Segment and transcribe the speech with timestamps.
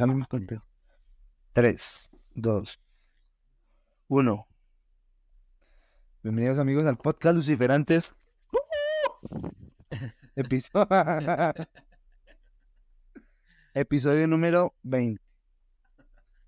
[0.00, 0.62] Salimos contigo.
[1.52, 2.80] 3, 2,
[4.08, 4.48] 1.
[6.22, 8.14] Bienvenidos amigos al podcast Luciferantes.
[10.36, 10.88] Episodio...
[13.74, 15.22] Episodio número 20.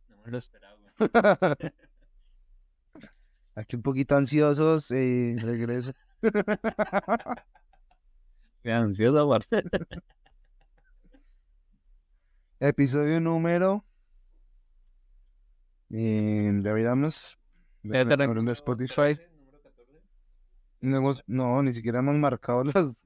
[0.08, 0.78] No me lo esperaba.
[3.54, 4.90] Aquí un poquito ansiosos.
[4.92, 5.92] Eh, regreso.
[8.62, 9.62] Qué ansioso, parce.
[12.64, 13.84] Episodio número.
[15.90, 17.36] Eh, le miramos.
[17.82, 19.20] En Spotify.
[20.80, 23.04] No, hemos- no, ni siquiera hemos marcado los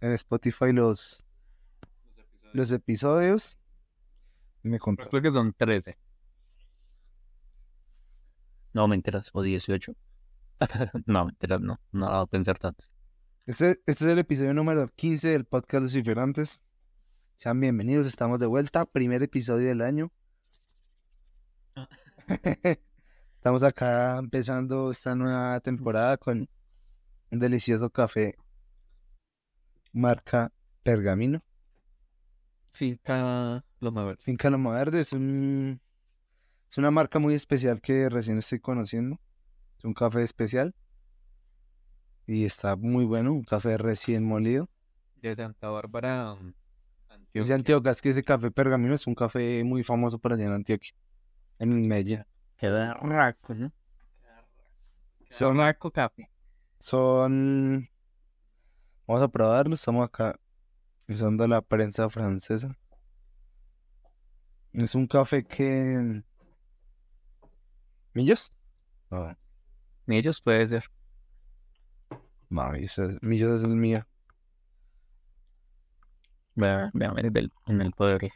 [0.00, 1.26] en Spotify los,
[2.54, 3.58] los episodios.
[4.62, 5.10] Y me contó.
[5.10, 5.98] Creo que son 13.
[8.72, 9.94] No, mentiras, o 18.
[11.04, 11.78] no, mentiras, no.
[11.92, 12.82] No lo voy a pensar tanto.
[13.44, 16.63] Este, este es el episodio número 15 del podcast Luciferantes.
[17.36, 18.86] Sean bienvenidos, estamos de vuelta.
[18.86, 20.10] Primer episodio del año.
[21.74, 21.88] Ah.
[23.34, 26.48] estamos acá empezando esta nueva temporada con
[27.30, 28.36] un delicioso café
[29.92, 31.42] marca Pergamino.
[32.72, 34.22] Finca Loma Verde.
[34.22, 35.80] Finca Loma Verde es un
[36.68, 39.20] es una marca muy especial que recién estoy conociendo.
[39.78, 40.74] Es un café especial
[42.26, 44.70] y está muy bueno, un café recién molido.
[45.16, 46.52] De Santa Bárbara, um,
[47.34, 50.44] Es de Antioquia, es que ese café Pergamino es un café muy famoso por allá
[50.44, 50.92] en Antioquia,
[51.58, 52.24] en Medellín.
[52.56, 53.72] Queda raco, ¿no?
[55.28, 56.30] Son, raco café.
[56.78, 57.88] son,
[59.06, 60.38] vamos a probarlo, estamos acá
[61.08, 62.76] usando la prensa francesa.
[64.72, 66.22] Es un café que...
[68.12, 68.52] ¿Millos?
[69.10, 69.36] No,
[70.06, 70.84] Ellos puede ser.
[72.48, 74.06] no, es- Millos es el mío.
[76.54, 78.30] Vean, vean en el, en el poder.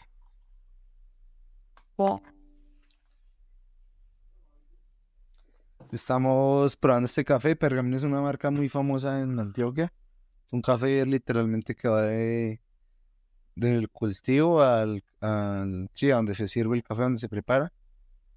[5.92, 7.56] Estamos probando este café.
[7.56, 9.92] Pergamino es una marca muy famosa en Antioquia.
[10.46, 12.60] Es un café literalmente que va de,
[13.54, 17.72] del cultivo al, al sí, a donde se sirve el café, donde se prepara.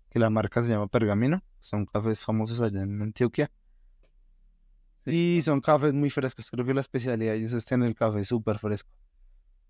[0.09, 1.43] Que la marca se llama Pergamino.
[1.59, 3.51] Son cafés famosos allá en Antioquia.
[5.05, 6.49] Y son cafés muy frescos.
[6.51, 8.89] Creo que la especialidad de ellos es tener el café súper fresco.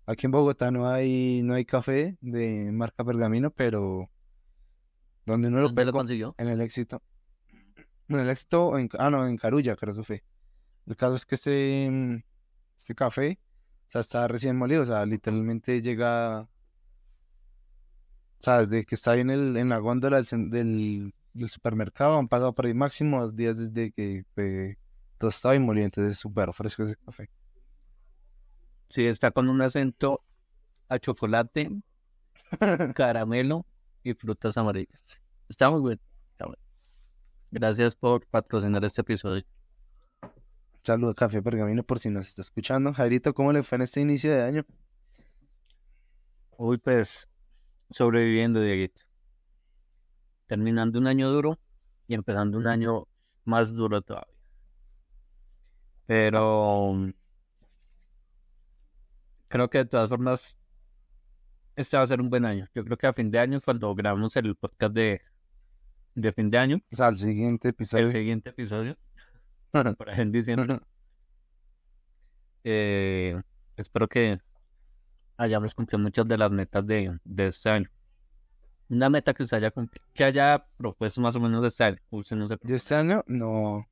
[0.06, 4.10] Aquí en Bogotá no hay, no hay café de marca Pergamino, pero
[5.24, 6.34] donde uno lo ¿Dónde lo consiguió?
[6.38, 7.02] en el éxito.
[8.08, 10.24] En el éxito, en, ah, no, en Carulla creo que fue.
[10.86, 12.24] El caso es que este,
[12.76, 13.38] este café,
[13.86, 16.48] o sea, está recién molido, o sea, literalmente llega, o
[18.38, 22.26] sea, desde que está ahí en, el, en la góndola del, del, del supermercado, han
[22.26, 24.78] pasado por ahí máximo días desde que fue
[25.18, 27.30] tostado y molido, entonces es súper fresco ese café.
[28.92, 30.22] Sí, está con un acento
[30.90, 31.70] a chocolate,
[32.94, 33.64] caramelo
[34.02, 35.18] y frutas amarillas.
[35.48, 36.02] Está muy bueno.
[36.28, 36.60] Está bueno.
[37.50, 39.44] Gracias por patrocinar este episodio.
[40.82, 42.92] Saludos Café Pergamino por si nos está escuchando.
[42.92, 44.66] Jairito, ¿cómo le fue en este inicio de año?
[46.58, 47.30] Uy, pues,
[47.88, 49.04] sobreviviendo, Dieguito.
[50.48, 51.58] Terminando un año duro
[52.08, 53.08] y empezando un año
[53.46, 54.36] más duro todavía.
[56.04, 56.94] Pero
[59.52, 60.58] creo que de todas formas,
[61.76, 62.68] este va a ser un buen año.
[62.74, 65.20] Yo creo que a fin de año, cuando grabamos el podcast de,
[66.14, 68.06] de fin de año, O sea, el siguiente episodio.
[68.06, 68.96] el siguiente episodio,
[69.98, 70.80] por ahí en diciembre,
[72.64, 73.42] eh,
[73.76, 74.40] espero que
[75.36, 77.90] hayamos cumplido muchas de las metas de, de este año.
[78.88, 81.98] Una meta que usted haya cumplido, que haya propuesto más o menos de este año.
[82.08, 83.86] Usted no se Yo este año, no.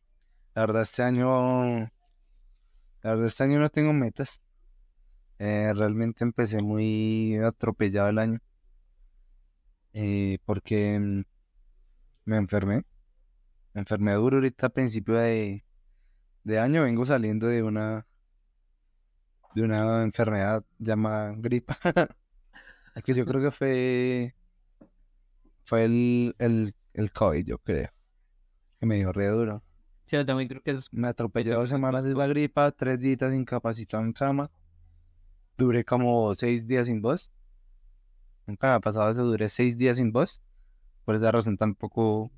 [0.55, 1.81] La verdad, este año.
[3.03, 4.41] La verdad, este año no tengo metas.
[5.41, 8.41] Eh, realmente empecé muy atropellado el año.
[9.95, 11.23] Eh, porque mm,
[12.27, 12.85] me enfermé.
[13.73, 15.65] Me enfermé duro ahorita a principio de,
[16.45, 16.83] de año.
[16.83, 18.07] Vengo saliendo de una.
[19.55, 21.79] De una enfermedad llamada gripa.
[23.05, 24.35] que yo creo que fue.
[25.65, 27.89] Fue el, el, el COVID, yo creo.
[28.79, 29.63] Que me dio re duro.
[30.05, 33.33] Sí, yo también creo que es Me atropelló dos semanas de la gripa, tres días
[33.33, 34.51] incapacitado en cama.
[35.61, 37.31] Duré como seis días sin voz.
[38.47, 40.43] Nunca me ha pasado eso, duré seis días sin voz.
[41.05, 42.31] Por esa razón tampoco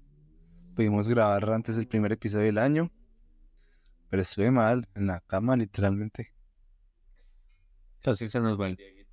[0.75, 2.91] pudimos grabar antes del primer episodio del año.
[4.11, 6.35] Pero estuve mal, en la cama literalmente.
[8.03, 9.13] casi se nos va el Dieguito.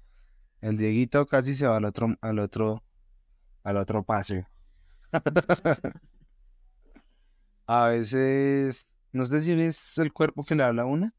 [0.62, 2.84] El Dieguito casi se va al otro, al otro,
[3.62, 4.50] al otro paseo.
[7.68, 11.14] A veces, no sé si es el cuerpo que le habla a una,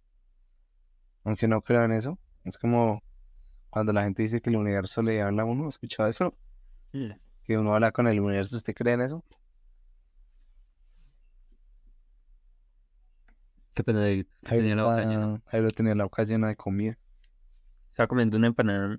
[1.22, 2.18] aunque no crean eso.
[2.44, 3.02] Es como
[3.70, 6.34] cuando la gente dice que el universo le habla a uno, ¿has escuchado eso?
[7.44, 9.24] Que uno habla con el universo, ¿usted cree en eso?
[13.74, 15.42] Qué pena de tenía la boca está- llena.
[15.46, 16.98] Jairo tenía la boca llena de comida.
[17.90, 18.98] Estaba comiendo una empanada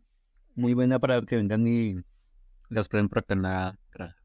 [0.55, 1.97] muy buena para que vengan y
[2.69, 4.17] las prueben por acá en la granja.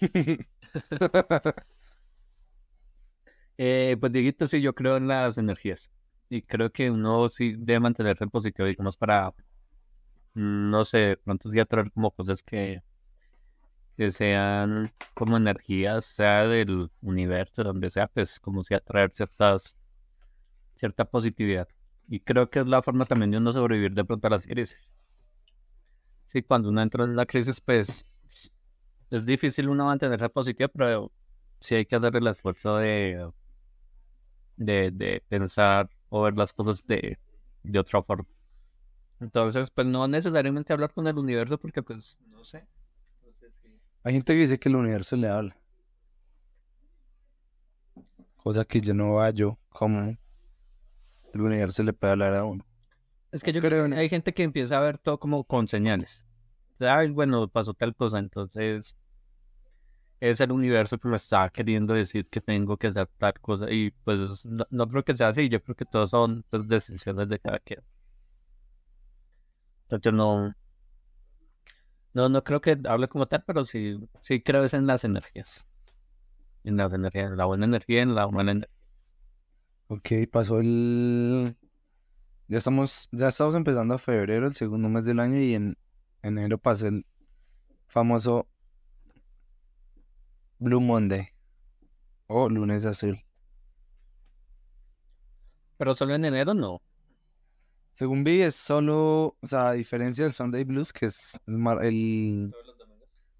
[3.56, 5.88] Eh, pues Dieguito, sí, yo creo en las energías.
[6.34, 9.32] Y creo que uno sí debe mantenerse positivo, digamos, para,
[10.34, 12.82] no sé, pronto sí atraer como cosas que,
[13.96, 19.76] que sean como energías, sea del universo, donde sea, pues como si atraer ciertas,
[20.74, 21.68] cierta positividad.
[22.08, 24.76] Y creo que es la forma también de uno sobrevivir de pronto a las crisis.
[26.32, 28.10] Sí, cuando uno entra en la crisis, pues
[29.08, 31.12] es difícil uno mantenerse positivo, pero
[31.60, 33.30] sí hay que hacer el esfuerzo de,
[34.56, 37.18] de, de pensar o ver las cosas de,
[37.62, 38.26] de otra forma.
[39.20, 42.66] Entonces, pues no necesariamente hablar con el universo porque pues no sé.
[43.24, 45.56] No sé si- Hay gente que dice que el universo le habla.
[48.36, 50.16] Cosa que yo no hallo como
[51.32, 52.64] el universo le puede hablar a uno.
[53.32, 56.26] Es que yo creo que hay gente que empieza a ver todo como con señales.
[56.74, 58.96] O sea, Ay, bueno, pasó tal cosa, entonces
[60.20, 63.90] es el universo que me está queriendo decir que tengo que hacer tal cosa y
[63.90, 67.38] pues no, no creo que sea así, yo creo que todos son pues, decisiones de
[67.38, 67.80] cada quien.
[69.84, 70.54] Entonces no,
[72.14, 75.66] no, no creo que hable como tal, pero sí, sí creo es en las energías.
[76.62, 78.74] En las energías, en la buena energía, en la mala energía.
[79.88, 81.56] Ok, pasó el...
[82.48, 85.76] Ya estamos, ya estamos empezando a febrero, el segundo mes del año, y en
[86.22, 87.06] enero pasó el
[87.86, 88.48] famoso
[90.58, 91.28] Blue Monday
[92.26, 93.18] o lunes azul.
[95.76, 96.80] Pero solo en enero no.
[97.92, 101.84] Según vi, es solo, o sea, a diferencia del Sunday Blues, que es el, mar-
[101.84, 102.52] el-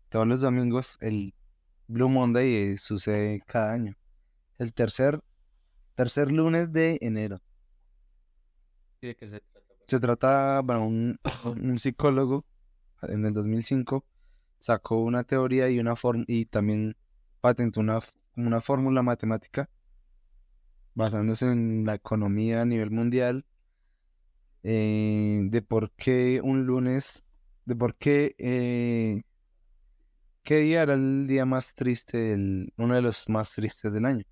[0.08, 1.34] todos los domingos, el
[1.88, 3.96] Blue Monday eh, sucede cada año.
[4.58, 5.20] El tercer,
[5.96, 7.40] tercer lunes de enero.
[9.00, 9.60] ¿Y de qué se trata?
[9.88, 12.44] Se trata, bueno, un, un psicólogo
[13.02, 14.04] en el 2005
[14.58, 16.96] sacó una teoría y una forma y también
[17.44, 17.98] patentó una,
[18.36, 19.68] una fórmula matemática
[20.94, 23.44] basándose en la economía a nivel mundial
[24.62, 27.26] eh, de por qué un lunes,
[27.66, 29.24] de por qué eh,
[30.42, 34.24] qué día era el día más triste, del- uno de los más tristes del año.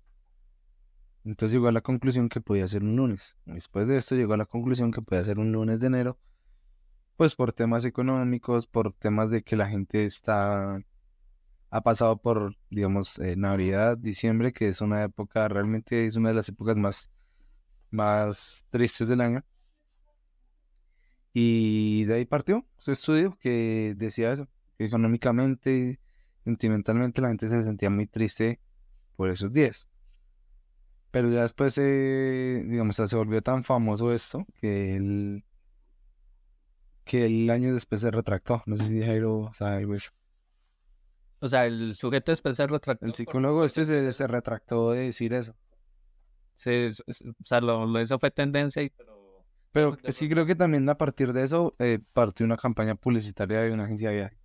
[1.23, 3.37] Entonces llegó a la conclusión que podía ser un lunes.
[3.45, 6.17] Después de esto llegó a la conclusión que podía ser un lunes de enero,
[7.15, 10.79] pues por temas económicos, por temas de que la gente está
[11.73, 16.35] ha pasado por, digamos, eh, Navidad, diciembre, que es una época, realmente es una de
[16.35, 17.09] las épocas más,
[17.89, 19.43] más tristes del año.
[21.33, 24.47] Y de ahí partió su estudio que decía eso,
[24.77, 25.99] que económicamente,
[26.43, 28.59] sentimentalmente la gente se sentía muy triste
[29.15, 29.89] por esos días.
[31.09, 35.43] Pero ya después, digamos, se volvió tan famoso esto que el,
[37.03, 38.61] que el año después se retractó.
[38.67, 40.11] No sé si Jairo sabe algo de eso.
[41.43, 43.05] O sea, el sujeto después se retractó.
[43.05, 45.55] El por- psicólogo este se, se retractó de decir eso.
[46.55, 50.55] se- o sea, lo, lo hizo fue tendencia y pero Pero de sí creo que
[50.55, 54.37] también a partir de eso eh, partió una campaña publicitaria de una agencia de viajes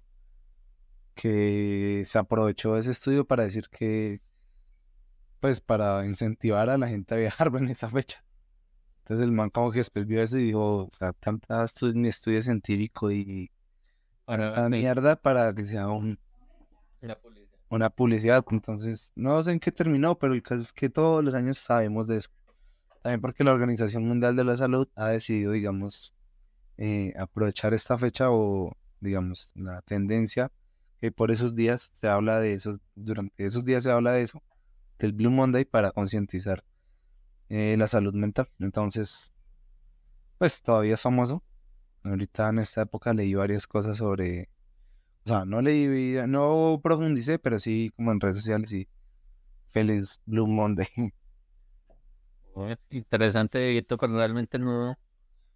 [1.14, 4.20] que se aprovechó de ese estudio para decir que,
[5.40, 8.24] pues, para incentivar a la gente a viajar en esa fecha.
[9.00, 12.08] Entonces el man como que después vio eso y dijo, o sea, tanta estu- mi
[12.08, 13.50] estudio científico y
[14.24, 16.18] para sí, mierda para que sea un-
[17.00, 17.58] la publicidad.
[17.70, 18.44] una publicidad.
[18.50, 22.06] Entonces, no sé en qué terminó, pero el caso es que todos los años sabemos
[22.06, 22.30] de eso.
[23.02, 26.14] También porque la Organización Mundial de la Salud ha decidido, digamos,
[26.76, 30.50] eh, aprovechar esta fecha o, digamos, la tendencia
[31.00, 34.42] que por esos días se habla de eso, durante esos días se habla de eso,
[34.98, 36.64] del Blue Monday para concientizar
[37.48, 38.48] eh, la salud mental.
[38.58, 39.32] Entonces,
[40.38, 41.42] pues todavía es famoso.
[42.02, 44.48] Ahorita en esta época leí varias cosas sobre,
[45.28, 48.88] o sea, no leí, no profundicé, pero sí como en redes sociales y
[49.70, 50.86] feliz Blue Monday.
[52.54, 54.98] Bueno, Interesante, Dieguito, pero realmente no.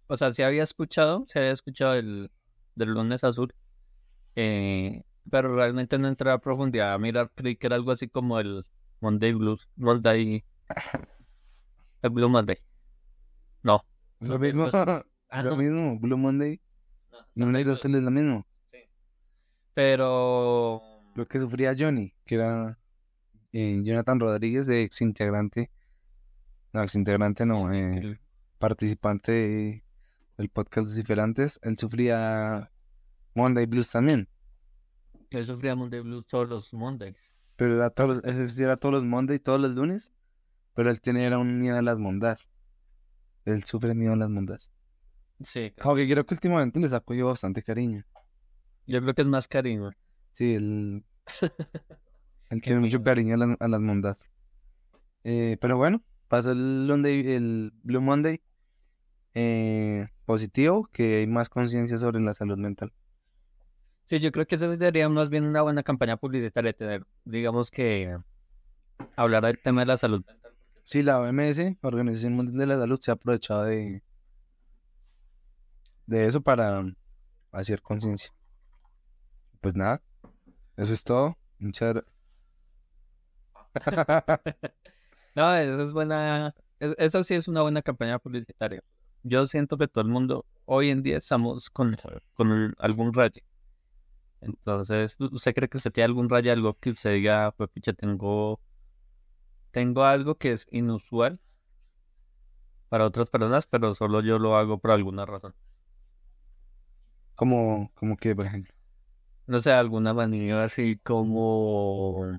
[0.07, 2.31] O sea, sí había escuchado, se había escuchado el
[2.75, 3.53] del lunes azul,
[4.35, 8.39] eh, pero realmente no entré a profundidad a mirar, creí que era algo así como
[8.39, 8.65] el
[9.01, 10.45] Monday Blues, Monday,
[12.03, 12.57] el Blue Monday.
[13.63, 13.83] No.
[14.19, 14.69] Lo mismo,
[15.29, 15.57] Ah, lo no.
[15.57, 16.61] mismo, Blue Monday,
[17.35, 18.45] No, es lo mismo.
[19.73, 20.81] Pero
[21.15, 22.79] Lo que sufría Johnny, que era
[23.51, 25.71] eh, Jonathan Rodríguez, ex integrante,
[26.73, 28.19] no, ex integrante no, eh, el-
[28.57, 29.83] participante de,
[30.37, 32.71] el podcast Luciferantes, él sufría
[33.35, 34.29] Monday Blues también.
[35.31, 37.17] Él sufría Monday Blues todos los Mondays.
[37.55, 40.11] Pero era, todo, es decir, era todos los Monday, todos los lunes.
[40.75, 42.49] Pero él tenía era un miedo a las mondas.
[43.45, 44.71] Él sufre miedo a las mondas.
[45.43, 45.71] Sí.
[45.79, 48.03] Como que creo que últimamente le sacó yo bastante cariño.
[48.87, 49.91] Yo creo que es más cariño.
[50.31, 51.03] Sí, él,
[52.49, 54.29] él tiene mucho cariño a las, a las mondas.
[55.23, 58.41] Eh, pero bueno, pasó el, Monday, el Blue Monday.
[59.35, 62.93] Eh, positivo, que hay más conciencia sobre la salud mental.
[64.05, 68.17] Sí, yo creo que eso sería más bien una buena campaña publicitaria, tener, digamos que,
[69.15, 70.51] hablar del tema de la salud mental.
[70.83, 74.03] Sí, la OMS, Organización Mundial de la Salud, se ha aprovechado de,
[76.05, 76.85] de eso para
[77.51, 78.31] hacer conciencia.
[79.63, 80.03] Pues nada,
[80.77, 81.37] eso es todo.
[81.59, 81.95] Muchas
[85.35, 88.83] No, eso es buena, es- eso sí es una buena campaña publicitaria.
[89.23, 91.95] Yo siento que todo el mundo hoy en día estamos con,
[92.35, 93.41] con algún rayo.
[94.41, 97.93] Entonces, ¿u- ¿usted cree que usted tiene algún rayo, algo que usted diga, pues pucha,
[97.93, 98.59] tengo,
[99.71, 101.39] tengo algo que es inusual
[102.87, 105.53] para otras personas, pero solo yo lo hago por alguna razón?
[107.35, 108.73] como, como que, por ejemplo.
[109.47, 112.37] No sé, alguna manía así como,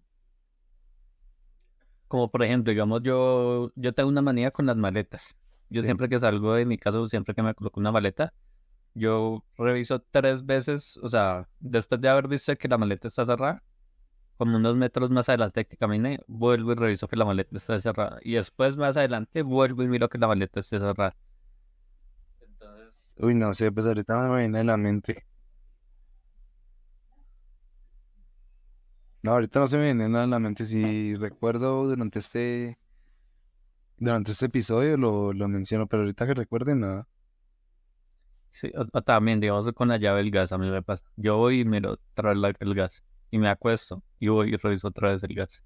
[2.08, 5.37] como por ejemplo, digamos, yo, yo tengo una manía con las maletas.
[5.68, 5.88] Yo Sí.
[5.88, 8.32] siempre que salgo de mi casa, siempre que me coloco una maleta,
[8.94, 13.64] yo reviso tres veces, o sea, después de haber visto que la maleta está cerrada,
[14.38, 18.18] como unos metros más adelante que camine, vuelvo y reviso que la maleta está cerrada.
[18.23, 21.16] Y después más adelante vuelvo y miro que la maleta esté cerrada.
[22.40, 25.26] Entonces, Uy, no sé, pues ahorita me viene a la mente.
[29.25, 30.66] No, ahorita no se me viene nada a la mente.
[30.66, 32.78] Si recuerdo durante este,
[33.97, 37.09] durante este episodio lo, lo menciono, pero ahorita que recuerde nada.
[38.50, 41.07] Sí, o, o también, digamos, con la llave del gas, a mí me pasa.
[41.16, 45.12] Yo voy y miro la- el gas y me acuesto y voy y reviso otra
[45.12, 45.64] vez el gas.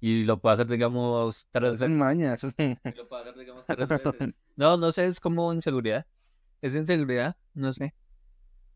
[0.00, 1.96] Y lo puedo hacer, digamos, tres veces.
[1.96, 2.42] mañas.
[2.58, 4.34] Y lo puedo hacer, digamos, tres veces.
[4.56, 6.04] No, no sé, es como inseguridad.
[6.60, 7.94] Es inseguridad, no sé.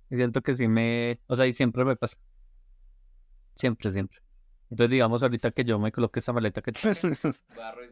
[0.09, 1.19] Y siento que sí me...
[1.27, 2.17] O sea, y siempre me pasa.
[3.55, 4.19] Siempre, siempre.
[4.71, 7.01] Entonces, digamos, ahorita que yo me coloque esa maleta que Esas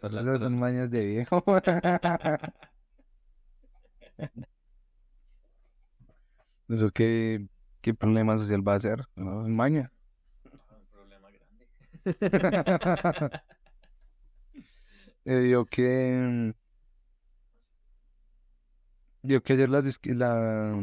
[0.00, 0.40] cosas.
[0.40, 1.44] son mañas de viejo.
[6.68, 7.46] Eso qué,
[7.80, 9.04] qué problema social va a ser.
[9.16, 9.90] No, maña.
[10.44, 11.68] Un problema grande.
[15.24, 16.54] Eh, digo que.
[19.22, 20.82] Digo que ayer las disque- la,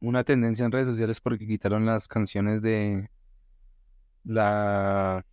[0.00, 3.10] una tendencia en redes sociales porque quitaron las canciones de
[4.24, 5.24] la.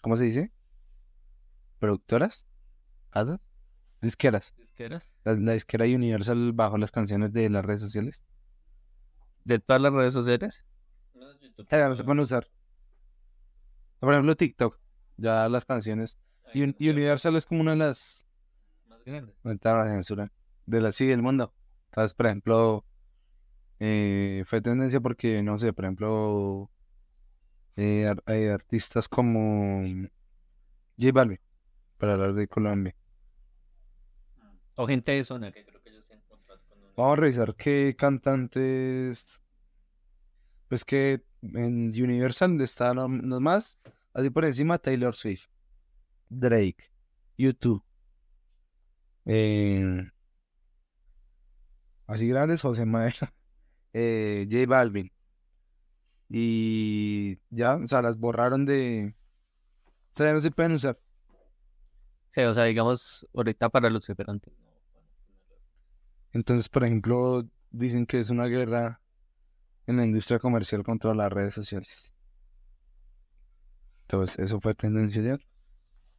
[0.00, 0.52] ¿Cómo se dice?
[1.78, 2.46] ¿Productoras?
[3.10, 3.40] ¿Asas?
[4.00, 4.54] Disqueras.
[4.58, 5.12] ¿Disqueras?
[5.24, 8.24] La, la disquera Universal bajó las canciones de las redes sociales.
[9.44, 10.64] ¿De todas las redes sociales?
[11.70, 12.48] Ya no se pueden usar.
[14.00, 14.78] Por ejemplo, TikTok.
[15.16, 16.18] Ya las canciones.
[16.52, 18.26] Y Un- Universal es como una de las.
[18.88, 19.34] Más grandes.
[19.42, 20.32] La censura.
[20.66, 21.54] De la sí del mundo.
[21.90, 22.84] Entonces, por ejemplo,
[23.80, 26.70] eh, fue tendencia porque, no sé, por ejemplo,
[27.76, 29.82] eh, hay artistas como
[30.98, 31.40] J Balvin,
[31.98, 32.94] para hablar de Colombia.
[34.76, 37.94] O gente de zona, que creo que ellos tienen contrato con Vamos a revisar qué
[37.96, 39.42] cantantes.
[40.68, 43.78] Pues que en Universal están los los más,
[44.12, 45.46] así por encima, Taylor Swift,
[46.28, 46.90] Drake,
[47.36, 47.84] YouTube.
[49.26, 50.10] Eh,
[52.06, 53.14] así grandes, José Manuel,
[53.92, 55.10] eh, J Balvin.
[56.28, 59.14] Y ya, o sea, las borraron de.
[60.12, 60.98] O sea, ya no se pueden usar.
[62.30, 64.52] Sí, o sea, digamos, ahorita para los esperantes.
[66.32, 69.00] Entonces, por ejemplo, dicen que es una guerra
[69.86, 72.12] en la industria comercial contra las redes sociales.
[74.02, 75.40] Entonces, eso fue tendencia ayer.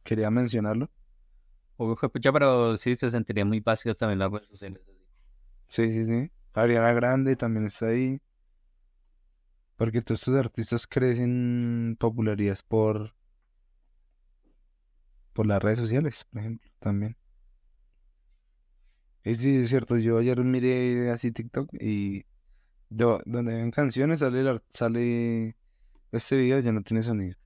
[0.02, 0.90] Quería mencionarlo.
[1.76, 4.80] O pucha, pero sí se sentiría muy vacío también las redes sociales.
[5.68, 6.30] Sí, sí, sí.
[6.54, 8.20] Ariana Grande también está ahí.
[9.76, 13.14] Porque todos estos artistas crecen popularidad por,
[15.32, 17.16] por las redes sociales, por ejemplo, también.
[19.24, 22.24] Y sí, es cierto, yo ayer miré así TikTok y
[22.90, 25.56] yo, donde ven canciones sale, sale
[26.12, 27.36] este video, ya no tiene sonido.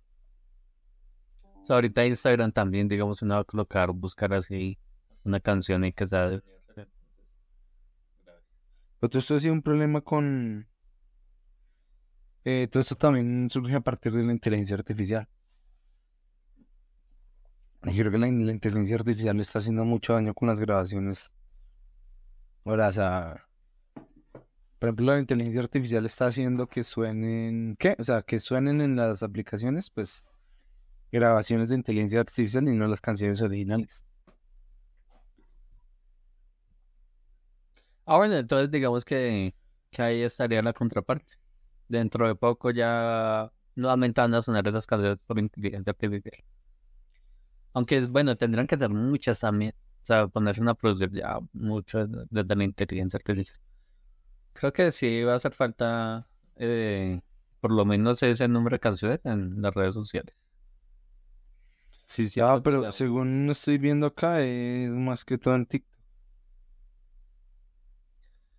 [1.62, 4.78] O sea, ahorita Instagram también, digamos, uno va a colocar, buscar así
[5.25, 6.40] una canción y que sea.
[6.75, 6.88] Pero
[9.08, 10.68] todo esto ha sido un problema con...
[12.44, 15.28] eh, todo esto también surge a partir de la inteligencia artificial.
[17.85, 21.35] Y creo que la, inteligencia artificial está haciendo mucho daño con las grabaciones
[22.64, 23.47] Ahora, o sea,
[24.78, 27.97] por ejemplo, la inteligencia artificial está haciendo que suenen, ¿qué?
[27.99, 30.25] O sea, que suenen en las aplicaciones, pues,
[31.12, 34.04] grabaciones de inteligencia artificial y no las canciones originales.
[38.06, 39.54] Ah, bueno, entonces digamos que
[39.99, 41.39] ahí estaría la contraparte.
[41.90, 46.44] Dentro de poco ya nuevamente van a sonar esas canciones por inteligencia artificial.
[47.73, 49.75] Aunque es bueno, tendrán que ser muchas también.
[50.02, 53.61] O sea, ponerse a producir ya mucho desde la inteligencia artificial.
[54.52, 57.20] Creo que sí va a hacer falta eh,
[57.61, 60.32] por lo menos ese número de canciones en las redes sociales.
[62.04, 62.40] Sí, sí.
[62.40, 65.90] Ah, pero según estoy viendo acá, es más que todo en TikTok.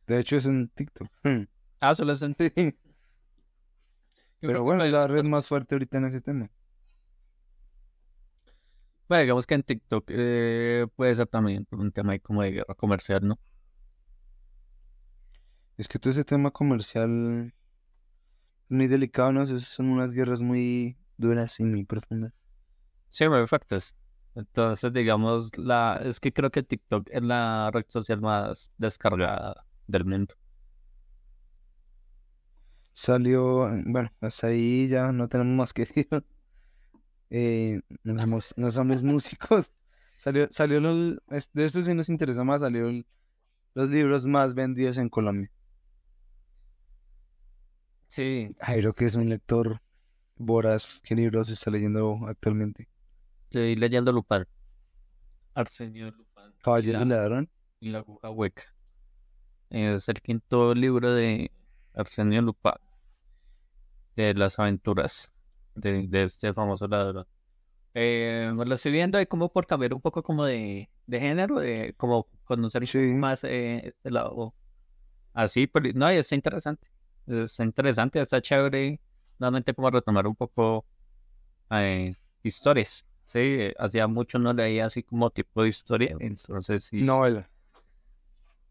[0.07, 1.07] De hecho, es en TikTok.
[1.83, 2.75] Ah, solo es en TikTok.
[4.41, 6.49] Pero bueno, es la red más fuerte ahorita en ese tema.
[9.07, 13.27] Bueno, digamos que en TikTok eh, puede ser también un tema como de guerra comercial,
[13.27, 13.39] ¿no?
[15.77, 17.53] Es que todo ese tema comercial
[18.69, 19.45] muy delicado, ¿no?
[19.45, 22.31] Son unas guerras muy duras y muy profundas.
[23.09, 23.95] Sí, muy fuertes.
[24.35, 30.05] Entonces, digamos, la es que creo que TikTok es la red social más descargada del
[30.05, 30.35] mundo.
[32.93, 36.07] Salió, bueno, hasta ahí ya no tenemos más que decir.
[37.29, 39.71] Eh, no, somos, no somos músicos.
[40.17, 41.17] Salió, salió los,
[41.53, 42.91] de esto sí nos interesa más, salió
[43.73, 45.49] los libros más vendidos en Colombia.
[48.09, 48.53] Sí.
[48.59, 49.81] Jairo, que es un lector
[50.35, 52.89] voraz, ¿qué libros está leyendo actualmente?
[53.45, 54.45] Estoy leyendo Lupin.
[55.53, 56.53] Arsenio Lupin.
[56.61, 57.49] Caballero del Ladrón.
[57.79, 58.63] Y la aguja hueca.
[59.69, 61.51] Es el quinto libro de
[61.93, 62.73] Arsenio Lupin.
[64.15, 65.31] De las aventuras
[65.75, 67.25] de, este famoso ladrón.
[67.93, 71.93] Eh, lo estoy viendo ahí como por cambiar un poco como de, de género, de
[71.97, 72.83] como conocer
[73.15, 74.53] más eh, este lado.
[75.33, 76.87] Así, pero no, está interesante.
[77.27, 78.99] Está interesante, está chévere.
[79.39, 80.85] Nuevamente como retomar un poco
[81.71, 83.05] eh, historias.
[83.25, 86.15] Sí, hacía mucho no leía así como tipo de historia.
[86.19, 87.01] Entonces sí.
[87.01, 87.49] Novela.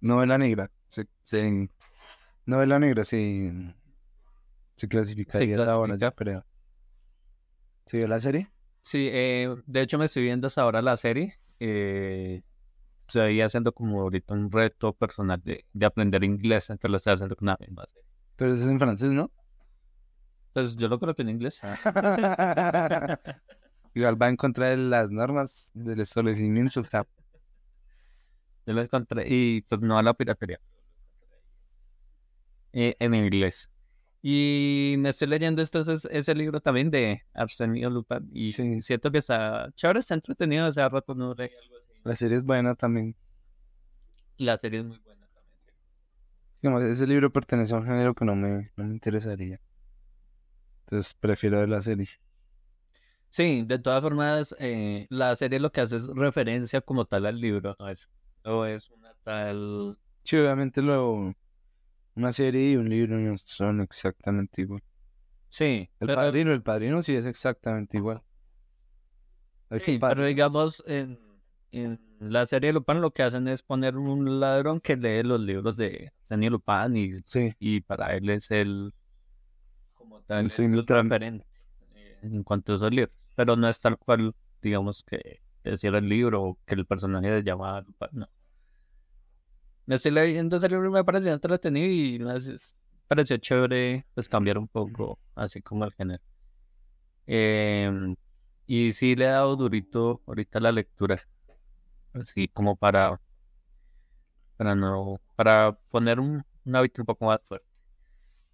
[0.01, 0.71] Novela negra.
[0.89, 1.03] Sí,
[2.51, 3.53] Novela negra, sí.
[4.75, 6.45] Se clasificaría sí, ahora, ya creo.
[7.87, 8.51] ¿Sí vio la serie?
[8.83, 11.39] Sí, eh, de hecho me estoy viendo hasta ahora la serie.
[11.61, 12.43] Eh,
[13.07, 17.37] estoy haciendo como ahorita un reto personal de, de aprender inglés, entonces lo estoy haciendo
[17.37, 18.03] con una misma serie.
[18.35, 19.31] Pero eso es en francés, ¿no?
[20.53, 21.63] Pues yo lo creo que en inglés.
[23.95, 26.83] Igual va en contra de las normas del establecimiento.
[26.83, 30.59] Yo lo encontré y pues no a la piratería.
[32.73, 33.71] Eh, en inglés.
[34.23, 38.29] Y me estoy leyendo entonces ese libro también de Arsenio Lupin.
[38.33, 40.67] Y siento que está chévere, está entretenido.
[40.67, 42.01] O sea, rato no leí algo así.
[42.05, 43.17] La serie es buena también.
[44.37, 45.21] La serie es muy buena
[46.63, 49.61] ese libro pertenece a un género que no me, no me interesaría.
[50.85, 52.09] Entonces prefiero ver la serie.
[53.31, 57.41] Sí, de todas formas, eh, la serie lo que hace es referencia como tal al
[57.41, 58.11] libro, no es,
[58.45, 59.97] no es una tal...
[60.25, 61.33] Sí, obviamente lo,
[62.21, 64.83] una serie y un libro no son exactamente igual.
[65.49, 65.89] Sí.
[65.99, 68.23] El padrino, el padrino sí es exactamente igual.
[69.79, 71.19] sí, pero digamos, en,
[71.73, 75.77] en la serie Lupin lo que hacen es poner un ladrón que lee los libros
[75.79, 77.11] de Daniel Lupin y,
[77.59, 78.93] y para él es el
[79.95, 81.47] como tal el referente
[81.95, 83.15] eh, en cuanto a esos libros.
[83.35, 87.43] Pero no es tal cual, digamos, que decir el libro o que el personaje se
[87.43, 88.29] llama Lupin, no.
[89.91, 92.35] Me estoy leyendo ese libro y me pareció entretenido y me
[93.09, 96.23] pareció chévere pues cambiar un poco así como el género.
[97.27, 98.15] Em,
[98.67, 101.17] y sí le he dado durito ahorita la lectura
[102.13, 103.21] así como para
[104.57, 107.67] para no para poner un, hábito un poco más fuerte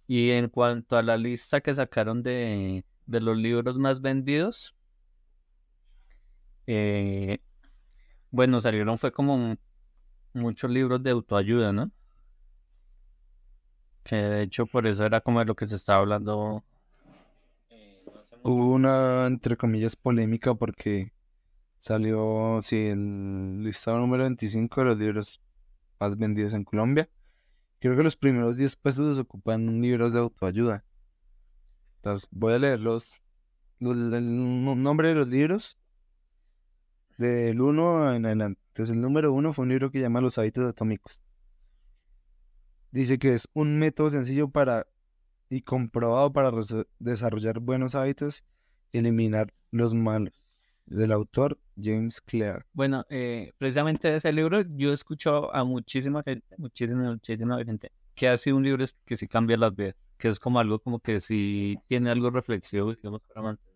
[0.07, 4.75] y en cuanto a la lista que sacaron de, de los libros más vendidos
[6.65, 7.37] eh,
[8.31, 9.55] bueno salieron fue como
[10.37, 11.91] muchos libros de autoayuda no
[14.03, 16.63] que de hecho por eso era como de lo que se estaba hablando
[18.43, 21.11] hubo una entre comillas polémica porque
[21.77, 25.41] Salió, sí, el listado número 25 de los libros
[25.99, 27.09] más vendidos en Colombia.
[27.79, 30.83] Creo que los primeros 10 puestos ocupan libros de autoayuda.
[31.97, 33.23] Entonces, voy a leer los,
[33.79, 35.77] el nombre de los libros
[37.17, 38.61] del 1 en adelante.
[38.77, 41.23] Entonces, el número 1 fue un libro que llama Los hábitos atómicos.
[42.91, 44.85] Dice que es un método sencillo para
[45.49, 46.51] y comprobado para
[46.99, 48.43] desarrollar buenos hábitos
[48.91, 50.33] y eliminar los malos.
[50.85, 52.67] del autor James Clear.
[52.71, 57.91] Bueno, eh, precisamente de ese libro yo he escuchado a muchísima gente, muchísima, muchísima gente,
[58.13, 60.99] que ha sido un libro que sí cambia las vidas, que es como algo como
[60.99, 63.73] que sí tiene algo reflexivo, digamos, para mantener.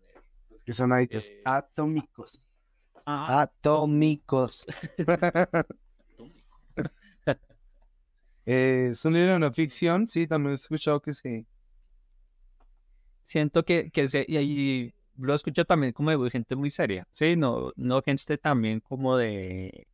[0.54, 2.51] Es que son hábitos Eh, atómicos.
[3.06, 4.66] Ah, Atómicos.
[8.44, 11.46] Eh, es un libro de no ficción, sí, también he escuchado que sí.
[13.22, 17.36] siento que, que se, y ahí lo escucho también como de gente muy seria, sí,
[17.36, 19.86] no, no gente también como de,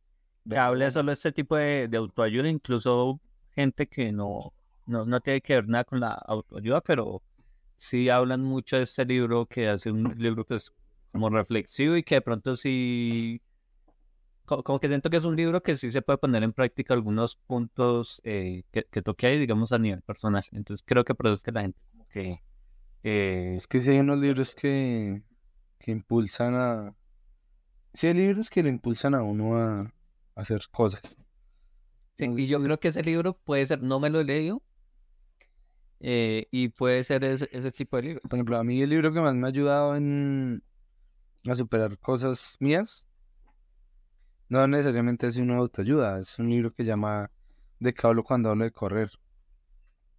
[0.49, 4.53] que hable solo este tipo de, de autoayuda, incluso gente que no,
[4.85, 7.23] no, no tiene que ver nada con la autoayuda, pero
[7.75, 10.73] sí hablan mucho de este libro, que hace un libro que es
[11.11, 13.41] como reflexivo y que de pronto sí,
[14.45, 16.93] co- como que siento que es un libro que sí se puede poner en práctica
[16.93, 20.43] algunos puntos eh, que, que toque ahí, digamos, a nivel personal.
[20.51, 22.41] Entonces creo que es que la gente como que...
[23.03, 25.23] eh, Es que sí hay unos libros que,
[25.79, 26.95] que impulsan a...
[27.93, 29.91] Sí hay libros que le impulsan a uno a, a
[30.35, 31.17] hacer cosas.
[32.17, 34.61] Sí, y yo creo que ese libro puede ser, no me lo he leído,
[35.99, 38.21] eh, y puede ser ese, ese tipo de libro.
[38.21, 40.63] Por ejemplo, a mí el libro que más me ha ayudado en
[41.51, 43.09] a superar cosas mías
[44.49, 47.31] no necesariamente es una autoayuda, es un libro que llama
[47.79, 49.11] De qué hablo cuando hablo de correr,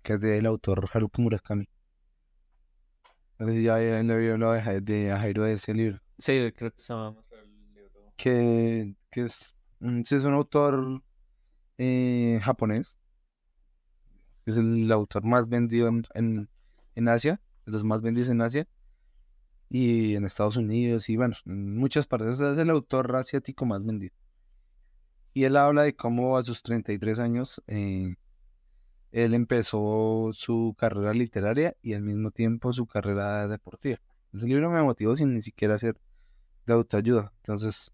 [0.03, 1.69] que es del autor Haruki Murakami.
[3.39, 5.99] No sé si ya habían hablado de, de Jairo de ese libro.
[6.19, 8.13] Sí, creo que se llama el libro.
[8.17, 11.03] que, que es, mm, es un autor
[11.79, 13.01] eh, japonés,
[14.47, 16.49] es el autor más vendido en, en,
[16.95, 18.69] en Asia, de los más vendidos en Asia
[19.71, 24.15] y en Estados Unidos y bueno, en muchas partes es el autor asiático más vendido.
[25.33, 28.17] Y él habla de cómo a sus 33 años eh,
[29.13, 34.01] él empezó su carrera literaria y al mismo tiempo su carrera deportiva.
[34.35, 35.97] Ese libro me motivó sin ni siquiera ser
[36.67, 37.33] de autoayuda.
[37.39, 37.93] Entonces,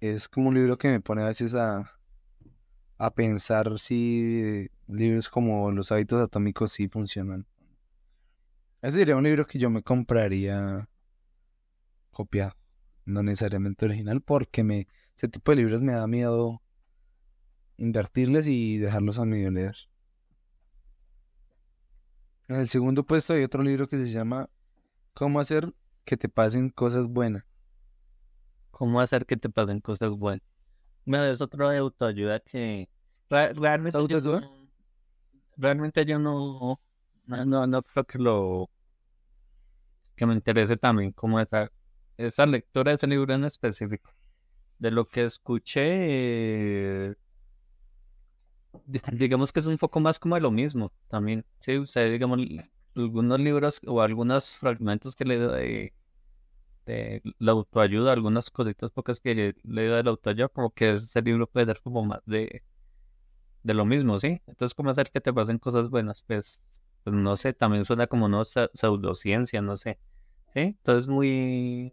[0.00, 1.90] es como un libro que me pone a veces a,
[2.96, 7.46] a pensar si libros como Los hábitos atómicos sí funcionan.
[8.84, 10.86] Ese sería un libro que yo me compraría
[12.10, 12.52] copiado,
[13.06, 16.60] no necesariamente original, porque me, ese tipo de libros me da miedo
[17.78, 19.74] invertirles y dejarlos a medio leer.
[22.48, 24.50] En el segundo puesto hay otro libro que se llama
[25.14, 25.72] Cómo hacer
[26.04, 27.44] que te pasen cosas buenas.
[28.70, 30.42] ¿Cómo hacer que te pasen cosas buenas?
[31.06, 32.90] Bueno, es otro de autoayuda que
[33.30, 34.40] re- realmente, yo
[35.56, 36.80] realmente yo no,
[37.26, 38.70] no, no, no creo que lo
[40.16, 41.70] que me interese también como esa,
[42.16, 44.12] esa lectura de ese libro en específico.
[44.78, 45.82] De lo que escuché,
[47.10, 47.14] eh,
[48.86, 51.44] di- digamos que es un poco más como de lo mismo también.
[51.58, 52.38] Sí, usted, digamos,
[52.94, 55.94] algunos libros o algunos fragmentos que le de,
[56.86, 61.46] de la autoayuda, algunas cositas pocas que le de la autoayuda, como que ese libro
[61.48, 62.64] puede dar como más de,
[63.62, 64.40] de lo mismo, ¿sí?
[64.46, 66.22] Entonces, ¿cómo hacer que te pasen cosas buenas?
[66.26, 66.60] Pues
[67.04, 69.98] no sé, también suena como no Pse- pseudociencia, no sé,
[70.54, 70.60] ¿sí?
[70.60, 71.92] Entonces, muy...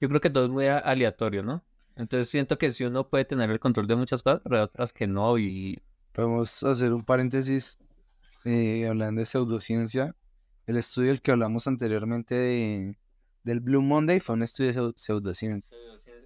[0.00, 1.64] Yo creo que todo es muy aleatorio, ¿no?
[1.96, 4.92] Entonces siento que si uno puede tener el control de muchas cosas, pero hay otras
[4.92, 5.80] que no, y
[6.12, 7.78] Podemos hacer un paréntesis
[8.44, 10.16] eh, hablando de pseudociencia.
[10.66, 12.98] El estudio del que hablamos anteriormente de,
[13.44, 15.70] del Blue Monday fue un estudio de pseu- pseudociencia.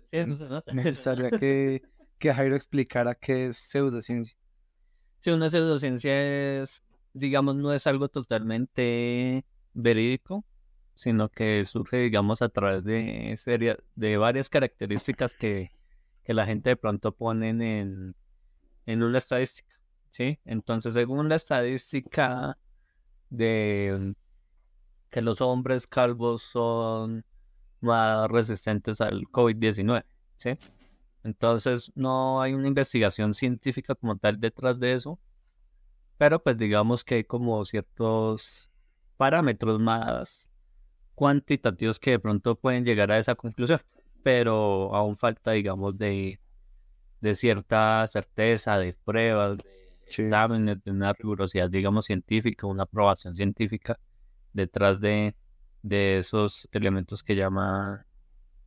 [0.03, 0.73] Sí, eso se nota.
[0.73, 1.83] Me gustaría que,
[2.19, 4.35] que Jairo explicara qué es pseudociencia.
[5.21, 9.45] Sí, una pseudociencia es, digamos, no es algo totalmente
[9.75, 10.45] verídico,
[10.95, 15.73] sino que surge, digamos, a través de serie, de varias características que,
[16.25, 18.17] que la gente de pronto ponen en,
[18.87, 19.75] en una estadística,
[20.11, 20.39] ¿sí?
[20.45, 22.59] Entonces, según la estadística
[23.31, 24.15] de
[25.11, 27.25] que los hombres calvos son
[27.81, 30.05] más resistentes al COVID-19,
[30.37, 30.59] ¿sí?
[31.25, 35.19] Entonces, no hay una investigación científica como tal detrás de eso,
[36.23, 38.71] pero pues digamos que hay como ciertos
[39.17, 40.49] parámetros más
[41.17, 43.81] cuantitativos que de pronto pueden llegar a esa conclusión,
[44.23, 46.39] pero aún falta, digamos, de,
[47.21, 49.65] de cierta certeza, de pruebas, de
[50.07, 50.23] Sí.
[50.23, 53.99] exámenes, de una rigurosidad, digamos, científica, una aprobación científica
[54.53, 55.35] detrás de,
[55.83, 58.07] de esos elementos que llama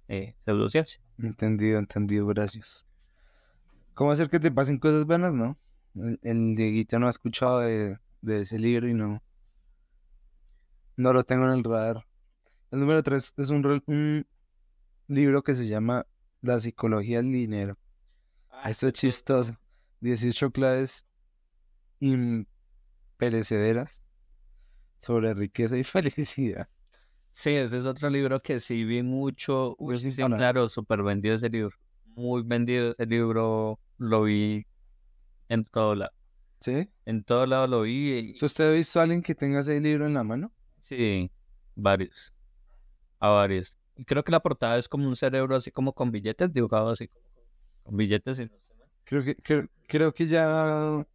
[0.09, 0.99] eh, pseudociencia.
[1.19, 2.85] Entendido, entendido, gracias.
[3.93, 5.57] ¿Cómo hacer que te pasen cosas buenas, no?
[5.95, 9.21] El, el Dieguito no ha escuchado de, de ese libro y no,
[10.97, 12.05] no lo tengo en el radar.
[12.71, 14.25] El número 3 es un,
[15.07, 16.07] libro que se llama
[16.41, 17.77] La psicología del dinero.
[18.65, 19.55] Esto es chistoso.
[20.01, 21.05] 18 claves
[21.99, 24.03] imperecederas
[24.97, 26.67] sobre riqueza y felicidad.
[27.31, 29.75] Sí, ese es otro libro que sí vi mucho.
[29.77, 31.75] Uy, sí, claro, súper vendido ese libro.
[32.15, 33.79] Muy vendido ese libro.
[33.97, 34.65] Lo vi
[35.49, 36.11] en todo lado.
[36.59, 36.89] ¿Sí?
[37.05, 38.13] En todo lado lo vi.
[38.13, 40.51] y- ¿So ¿Usted ha visto a alguien que tenga ese libro en la mano?
[40.79, 41.31] Sí,
[41.75, 42.33] varios.
[43.19, 43.77] A varios.
[43.95, 47.09] Y creo que la portada es como un cerebro así como con billetes, dibujado así
[47.83, 48.39] con billetes.
[48.39, 48.49] Y...
[49.03, 51.05] Creo que, creo, creo que ya,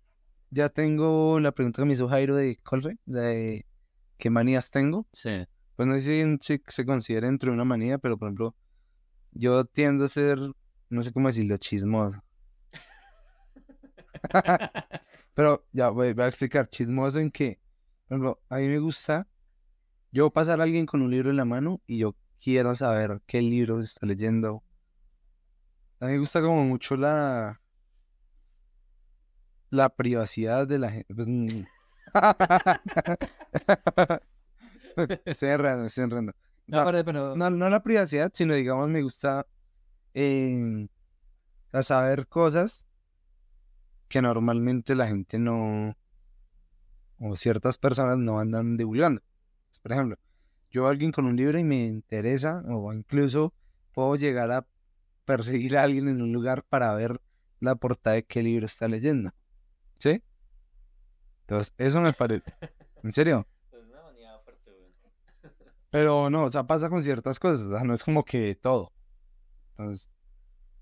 [0.51, 3.67] ya tengo la pregunta que me hizo Jairo de Colfe, de
[4.19, 5.07] qué manías tengo.
[5.13, 5.45] Sí.
[5.77, 8.55] Pues no sé si se considera entre una manía, pero por ejemplo,
[9.33, 10.39] yo tiendo a ser,
[10.89, 12.23] no sé cómo decirlo, chismoso.
[15.35, 17.61] Pero ya voy, voy a explicar, chismoso en que,
[18.09, 19.27] por ejemplo, a mí me gusta
[20.13, 23.43] yo pasar a alguien con un libro en la mano y yo quiero saber qué
[23.43, 24.63] libro se está leyendo.
[26.01, 27.61] A mí me gusta como mucho la
[29.71, 31.15] la privacidad de la gente.
[31.15, 31.63] Pues, mm.
[35.25, 36.33] estoy enredando, estoy enredando.
[36.67, 39.47] No, pero, pero- No, no la privacidad, sino digamos me gusta
[40.15, 40.89] eh,
[41.83, 42.87] saber cosas
[44.11, 45.97] que normalmente la gente no,
[47.19, 49.23] o ciertas personas no andan divulgando.
[49.83, 50.19] Por ejemplo,
[50.71, 53.55] yo a alguien con un libro y me interesa, o incluso
[53.93, 54.67] puedo llegar a
[55.25, 57.21] perseguir a alguien en un lugar para ver
[57.61, 59.31] la portada de qué libro está leyendo.
[59.99, 60.23] ¿Sí?
[61.43, 62.53] Entonces, eso me parece.
[63.05, 63.47] ¿En serio?
[65.91, 68.93] Pero no, o sea, pasa con ciertas cosas, o sea, no es como que todo.
[69.71, 70.11] Entonces,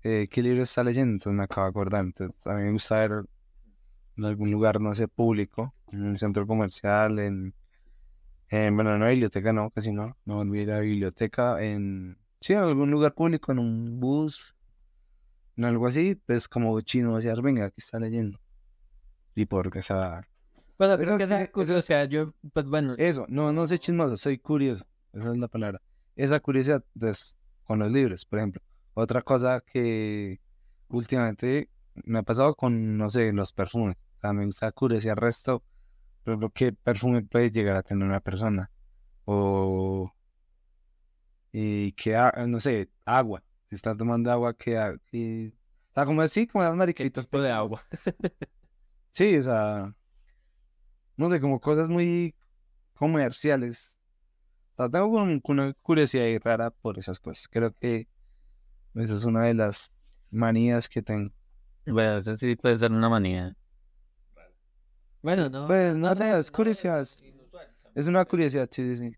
[0.03, 1.13] eh, ¿qué libro está leyendo?
[1.13, 2.05] Entonces me acabo de acordar.
[2.05, 3.25] Entonces, a mí me gusta ver
[4.17, 7.53] en algún lugar, no sé, público, en un centro comercial, en,
[8.49, 11.63] en bueno, en una biblioteca no, casi no, no voy a ir a la biblioteca,
[11.63, 14.55] en, sí, en algún lugar público, en un bus,
[15.55, 18.39] en algo así, pues como chino, o sea, venga, ¿qué está leyendo?
[19.35, 20.27] Y porque, o sea,
[20.77, 23.79] Bueno, Eso creo que sí, esa eso curiosidad, yo, pues bueno, Eso, no, no soy
[23.79, 24.85] chismoso, soy curioso.
[25.13, 25.81] Esa es la palabra.
[26.15, 28.61] Esa curiosidad, pues, con los libros, por ejemplo.
[28.99, 30.39] Otra cosa que
[30.89, 31.69] últimamente
[32.05, 33.97] me ha pasado con, no sé, los perfumes.
[34.17, 35.63] O sea, me gusta curiosidad el resto.
[36.23, 38.71] Por ejemplo, qué perfume puede llegar a tener una persona.
[39.25, 40.11] O.
[41.51, 43.43] Y que, a- no sé, agua.
[43.69, 44.73] Si está tomando agua, que.
[45.07, 45.53] que-
[45.91, 47.83] O sea, como así, como las mariquitas tipo de agua.
[49.11, 49.95] Sí, o sea,
[51.17, 52.35] no sé, como cosas muy
[52.95, 53.97] comerciales.
[54.75, 57.47] O sea, tengo una curiosidad ahí rara por esas cosas.
[57.49, 58.07] Creo que
[58.95, 59.91] esa es una de las
[60.31, 61.31] manías que tengo.
[61.85, 63.55] Bueno, eso sí puede ser una manía.
[65.23, 65.65] Bueno, no.
[65.65, 67.01] Pues no sé, es no curiosidad.
[67.95, 69.15] es una curiosidad, sí, sí, sí.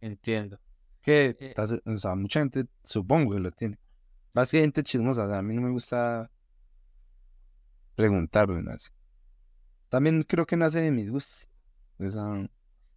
[0.00, 0.60] Entiendo.
[1.00, 1.54] Que, Eh.
[1.84, 3.76] o sea, mucha gente supongo que lo tiene.
[4.34, 6.30] Más que gente chismosa, o sea, a mí no me gusta
[7.96, 8.78] preguntarle nada.
[9.88, 11.48] También creo que nace de mis gustos.
[11.98, 12.48] O sea,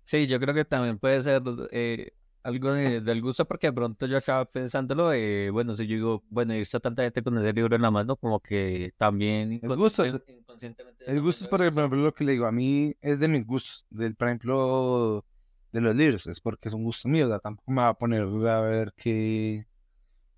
[0.03, 2.12] Sí, yo creo que también puede ser eh,
[2.45, 6.23] algo de- del gusto, porque de pronto yo acaba pensándolo, eh, bueno, si yo digo,
[6.29, 9.69] bueno, he visto tanta gente con ese libro en la mano, como que también Es
[9.75, 11.03] gusto, inconscien- inconscientemente.
[11.12, 13.86] El gusto es, por ejemplo, lo que le digo, a mí es de mis gustos,
[13.89, 15.25] del, por ejemplo,
[15.71, 17.93] de los libros, es porque es un gusto mío, o sea, tampoco me va a
[17.97, 19.67] poner a ver qué,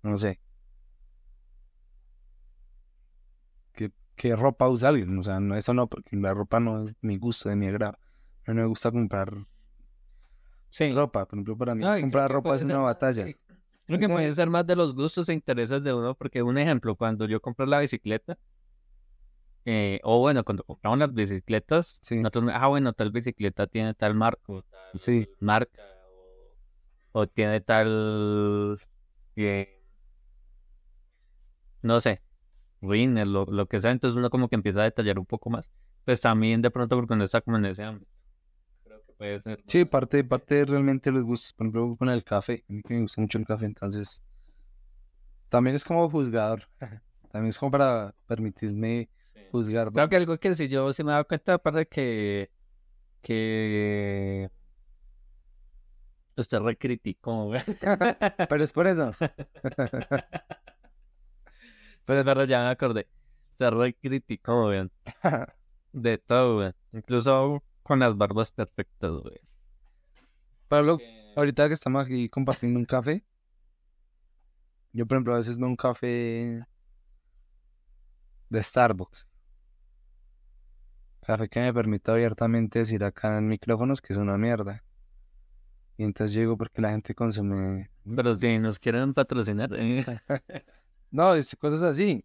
[0.02, 0.40] no sé,
[3.72, 6.94] qué, qué ropa usa alguien, o sea, no, eso no, porque la ropa no es
[7.00, 7.98] mi gusto, de mi agrado,
[8.46, 9.32] a mí no me gusta comprar
[10.70, 10.92] Sí.
[10.92, 13.24] ropa, por ejemplo, para mí No, comprar ropa es ser una batalla.
[13.26, 13.36] sí.
[13.86, 16.94] Creo que puede ser más de los gustos e intereses de uno, porque un ejemplo,
[16.94, 18.36] cuando yo compré la bicicleta,
[19.64, 22.16] eh, o bueno, cuando compramos las bicicletas, Sí.
[22.16, 25.26] nosotros, ah, bueno, tal bicicleta tiene tal marco, tal Sí.
[25.40, 25.82] marca,
[27.12, 28.76] o, o tiene tal,
[29.36, 29.84] eh,
[31.82, 32.22] no sé,
[32.82, 35.70] Winner, lo, lo que sea, entonces uno como que empieza a detallar un poco más,
[36.04, 38.10] pues también de pronto porque uno está como en ese ámbito.
[39.18, 39.62] Puede ser.
[39.66, 43.00] Sí, parte, parte realmente los gustos, por ejemplo, con el café, a mí que me
[43.02, 44.22] gusta mucho el café, entonces,
[45.48, 46.62] también es como juzgador,
[47.32, 49.40] también es como para permitirme Sí.
[49.50, 49.92] juzgar.
[49.92, 52.50] Creo que algo que si yo sí me he dado cuenta, aparte que,
[53.22, 54.48] que
[56.36, 57.50] usted recriticó.
[58.48, 59.10] Pero es por eso.
[62.04, 63.08] Pero verdad, ya me acordé.
[63.52, 64.70] Usted recriticó.
[65.92, 66.72] De todo, güey.
[66.92, 69.40] Incluso con las barbas perfectas, güey.
[70.68, 70.98] Pablo,
[71.34, 73.24] ahorita que estamos aquí compartiendo un café,
[74.92, 76.62] yo por ejemplo a veces no un café
[78.50, 79.26] de Starbucks.
[81.22, 84.84] Café que me permite abiertamente decir acá en micrófonos que es una mierda.
[85.96, 87.90] Y entonces llego porque la gente consume...
[88.14, 90.04] Pero si nos quieren patrocinar, eh,
[91.10, 92.22] No, es cosas así.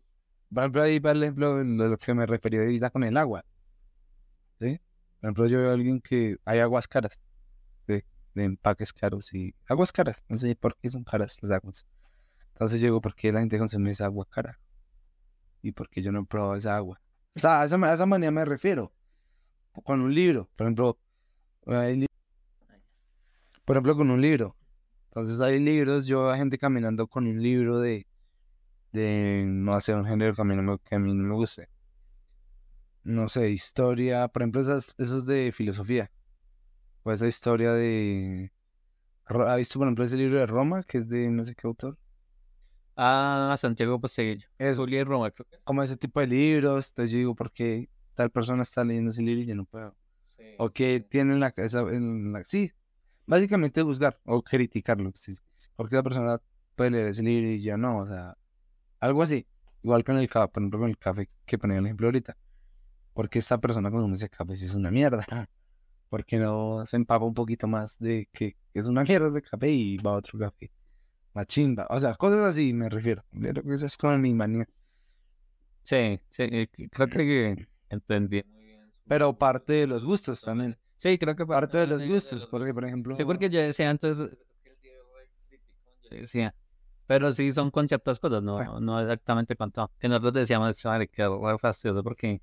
[0.54, 3.46] Por ejemplo, ahí el ejemplo lo que me refería ahorita con el agua.
[4.60, 4.80] ¿Sí?
[5.24, 7.22] Por ejemplo, yo veo a alguien que hay aguas caras.
[7.88, 8.04] de
[8.36, 10.22] empaques caros y aguas caras.
[10.28, 11.88] No sé por qué son caras las aguas.
[12.52, 14.60] Entonces yo digo, ¿por qué la gente consume esa agua cara?
[15.62, 17.00] ¿Y por qué yo no he probado esa agua?
[17.38, 18.92] O sea, a esa, manera me refiero.
[19.86, 21.00] Con un libro, por ejemplo,
[21.68, 22.06] hay
[23.64, 24.58] por ejemplo, con un libro.
[25.06, 28.08] Entonces hay libros, yo veo a gente caminando con un libro de,
[28.92, 31.36] de no sé, un género que a mí no me, que a mí no me
[31.36, 31.70] guste.
[33.04, 36.12] No sé, historia, por ejemplo, esas, esos de filosofía.
[37.04, 38.52] O esa historia de...
[39.26, 41.98] ¿Ha visto, por ejemplo, ese libro de Roma, que es de no sé qué autor?
[42.96, 44.48] Ah, Santiago Posteguillo.
[44.58, 45.58] Eso, Julia Roma, creo que.
[45.64, 46.90] como ese tipo de libros.
[46.90, 49.96] Entonces yo digo, ¿por qué tal persona está leyendo ese libro y yo no puedo?
[50.58, 52.44] O que tiene en la cabeza, en la...
[52.44, 52.72] sí,
[53.26, 55.12] básicamente juzgar o criticarlo.
[55.16, 55.34] Sí.
[55.76, 56.40] Porque la persona
[56.76, 58.38] puede leer ese libro y ya no, o sea,
[59.00, 59.48] algo así.
[59.82, 62.38] Igual con el café, por ejemplo, con el café que ponía el ejemplo ahorita.
[63.14, 65.26] Porque esta persona consume ese café si es una mierda.
[66.10, 69.98] Porque no se empapa un poquito más de que es una mierda de café y
[69.98, 70.72] va a otro café.
[71.34, 71.88] Más chimba.
[71.90, 73.24] O sea, cosas así me refiero.
[73.32, 74.68] Creo que esa es como mi manía.
[75.82, 78.44] Sí, sí, eh, creo que entendí
[79.08, 80.78] Pero parte de los gustos también.
[80.98, 82.48] Sí, creo que Parte de los gustos.
[82.48, 83.16] Porque, por ejemplo...
[83.16, 84.38] Sí, porque yo decía antes, es
[86.14, 86.56] es decía,
[87.08, 88.80] pero sí son con ciertas cosas, no, Bueno.
[88.80, 89.92] no exactamente todo.
[90.00, 92.42] Que nosotros decíamos, que re fastidioso porque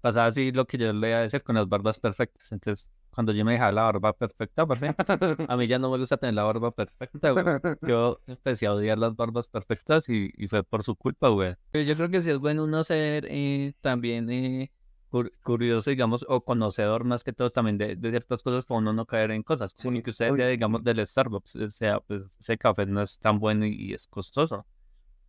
[0.00, 2.50] pasaba así lo que yo le iba a decir con las barbas perfectas.
[2.52, 5.04] Entonces, cuando yo me dejaba la barba perfecta, perfecta,
[5.48, 7.44] a mí ya no me gusta tener la barba perfecta, güey.
[7.82, 11.54] Yo empecé a odiar las barbas perfectas y, y fue por su culpa, güey.
[11.70, 14.70] Pero yo creo que sí es bueno uno ser eh, también eh,
[15.10, 18.92] cur- curioso, digamos, o conocedor más que todo también de, de ciertas cosas para uno
[18.92, 19.74] no caer en cosas.
[19.74, 20.44] Como Sí, que ustedes obvio.
[20.44, 23.94] ya, digamos, del Starbucks, o sea, pues ese café no es tan bueno y, y
[23.94, 24.66] es costoso.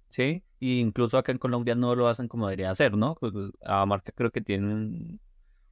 [0.10, 3.16] Sí, y incluso acá en Colombia no lo hacen como debería ser, ¿no?
[3.16, 5.20] Pues la marca creo que tienen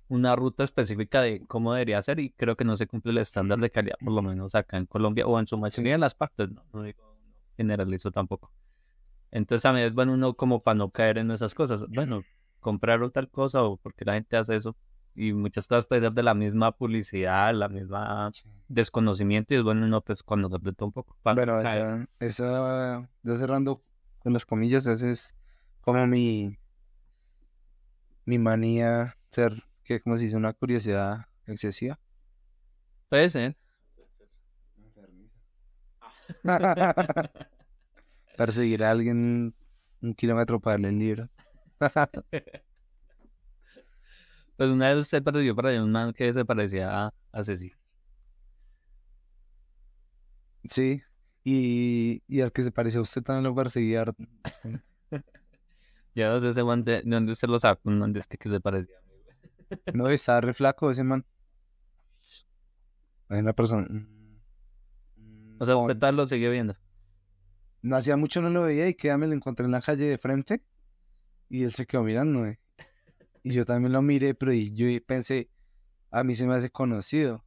[0.09, 3.59] una ruta específica de cómo debería ser y creo que no se cumple el estándar
[3.59, 6.49] de calidad, por lo menos acá en Colombia o en su mayoría de las partes,
[6.49, 7.17] no, no digo,
[7.57, 8.51] generalizo tampoco.
[9.31, 12.23] Entonces a mí es bueno uno como para no caer en esas cosas, bueno,
[12.59, 14.75] comprar tal cosa o porque la gente hace eso
[15.15, 18.31] y muchas cosas puede ser de la misma publicidad, la misma
[18.67, 21.17] desconocimiento y es bueno uno pues conocer de todo un poco.
[21.23, 23.81] para no Bueno, esa, esa, yo cerrando
[24.19, 25.35] con las comillas, esa es
[25.81, 26.57] como mi,
[28.25, 31.99] mi manía ser, que como se dice, una curiosidad excesiva.
[33.09, 33.55] Puede ser.
[38.37, 39.55] Perseguir a alguien
[40.01, 41.29] un kilómetro para darle el libro.
[44.57, 47.71] Pues una vez usted persiguió para allá un man que se parecía a, a Ceci.
[50.63, 51.01] Sí,
[51.49, 54.03] y, y al que se parecía a usted también lo perseguía.
[56.15, 58.49] Ya no sé ese man de, de dónde se lo sacó, man de este que
[58.49, 58.95] se parecía.
[59.93, 61.25] No, estaba re flaco ese man.
[63.29, 63.87] Hay una persona.
[63.89, 66.75] mm, O sea, no, usted tal lo sigue viendo.
[67.81, 70.05] no hacía mucho no lo veía y que ya me lo encontré en la calle
[70.05, 70.63] de frente
[71.49, 72.45] y él se quedó mirando.
[73.43, 75.49] Y yo también lo miré, pero y yo pensé,
[76.11, 77.45] a mí se me hace conocido.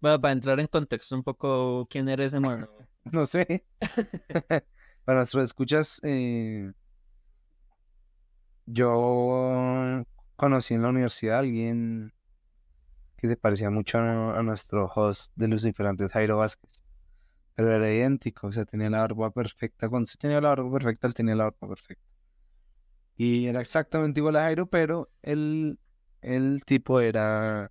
[0.00, 2.68] Bueno, para entrar en contexto un poco, ¿quién era ese man?
[3.12, 3.64] No sé.
[5.04, 6.72] Para nuestros escuchas, eh,
[8.66, 10.04] yo
[10.36, 12.12] conocí en la universidad a alguien
[13.16, 16.70] que se parecía mucho a, nuestro host de Lucifer antes, Jairo Vázquez.
[17.54, 19.88] Pero era idéntico, o sea, tenía la barba perfecta.
[19.88, 22.04] Cuando se tenía la barba perfecta, él tenía la barba perfecta.
[23.16, 25.78] Y era exactamente igual a Jairo, pero el,
[26.20, 27.70] el tipo era,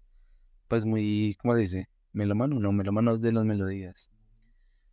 [0.67, 1.89] pues, muy, ¿cómo se dice?
[2.13, 4.09] Melómano, no, melómano de las melodías.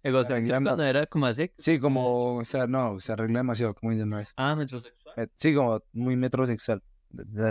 [0.03, 0.77] Arreglando.
[0.77, 1.51] no era como así.
[1.59, 4.33] Sí, como, o sea, no, se arregla demasiado, como dicen, no es.
[4.37, 5.15] Ah, metrosexual.
[5.19, 6.83] Eh, Sí, como muy metrosexual.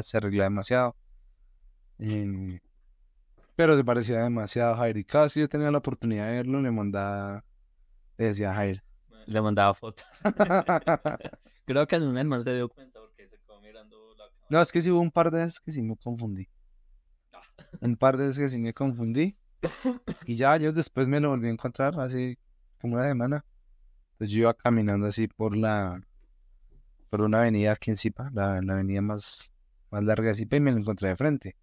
[0.01, 0.95] Se arregla demasiado.
[1.99, 2.59] Em,
[3.55, 4.97] pero se parecía demasiado a Jair.
[4.97, 7.43] Y cada vez que yo tenía la oportunidad de verlo, le mandaba,
[8.17, 8.81] le decía a Jair.
[9.25, 10.05] Le mandaba fotos.
[11.65, 14.47] Creo que en un hermano se dio cuenta porque se quedó mirando la cámara.
[14.49, 16.47] No, es que sí hubo un par de veces que sí me confundí.
[17.81, 19.37] Un par de veces que sí me confundí.
[20.25, 22.37] Y ya años después me lo volví a encontrar, hace
[22.79, 23.45] como una semana.
[24.13, 26.01] Entonces yo iba caminando así por la,
[27.09, 29.51] por una avenida aquí en Zipa, la, la avenida más,
[29.91, 31.55] más larga de Zipa, y me lo encontré de frente.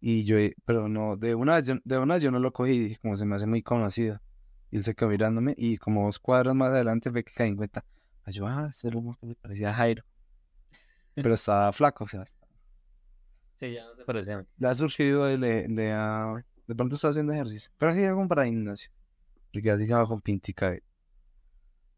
[0.00, 3.24] Y yo, pero no, de una, yo- de una yo no lo cogí, como se
[3.24, 4.20] me hace muy conocido.
[4.70, 7.56] Y él se quedó mirándome, y como dos cuadras más adelante fue que caí en
[7.56, 7.84] cuenta.
[8.26, 10.04] Yo, ah, ese que me parecía Jairo.
[11.14, 12.24] Pero estaba flaco, o sea,
[13.60, 14.42] Sí, ya no se mí.
[14.58, 17.70] le ha surgido, de, le, le ha- de pronto está haciendo ejercicio.
[17.78, 18.90] Pero que como para gimnasio.
[19.52, 20.82] Porque así que va con pintica, de-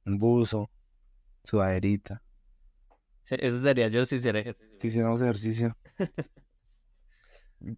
[0.06, 0.70] un buzo,
[1.44, 2.22] sudaderita.
[3.24, 4.76] Sí, Ese sería yo si hiciera ejercicio.
[4.78, 5.76] Si hiciéramos ejercicio.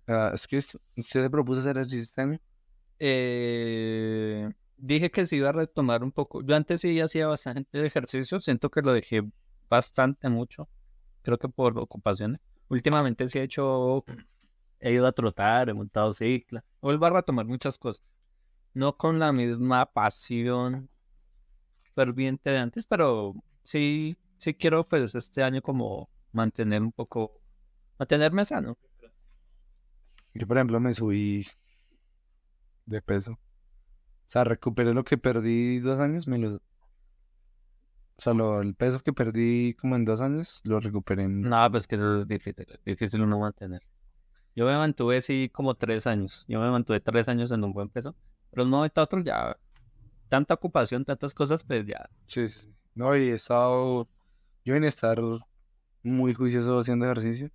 [0.07, 2.39] Ah, es que usted se propuso hacer ejercicio.
[2.99, 6.43] Eh, dije que sí iba a retomar un poco.
[6.43, 9.23] Yo antes sí hacía bastante ejercicio, siento que lo dejé
[9.69, 10.69] bastante mucho.
[11.23, 12.41] Creo que por ocupaciones.
[12.71, 14.05] Últimamente sí he hecho,
[14.79, 16.65] he ido a trotar, he montado cicla.
[16.81, 18.05] Vuelvo a retomar muchas cosas.
[18.75, 20.89] No con la misma pasión
[21.97, 27.43] ferviente de antes, pero sí, sí quiero pues este año como mantener un poco,
[27.99, 28.79] mantenerme sano.
[30.33, 31.45] Yo, por ejemplo, me subí
[32.87, 33.33] de peso.
[33.33, 33.39] O
[34.27, 36.63] sea, recuperé lo que perdí dos años, me lo...
[38.21, 41.41] O sea, lo- el peso que perdí como en dos años, lo recuperé en...
[41.41, 43.81] No, pues que eso es difícil, difícil uno mantener.
[44.55, 46.45] Yo me mantuve así como tres años.
[46.47, 48.15] Yo me mantuve tres años en un buen peso.
[48.51, 49.57] Pero momento a otro ya,
[50.29, 52.11] tanta ocupación, tantas cosas, pues ya.
[52.27, 52.69] Sí, sí.
[52.95, 54.07] No, y he estado...
[54.67, 55.19] Yo en estar
[56.03, 57.51] muy juicioso haciendo ejercicio,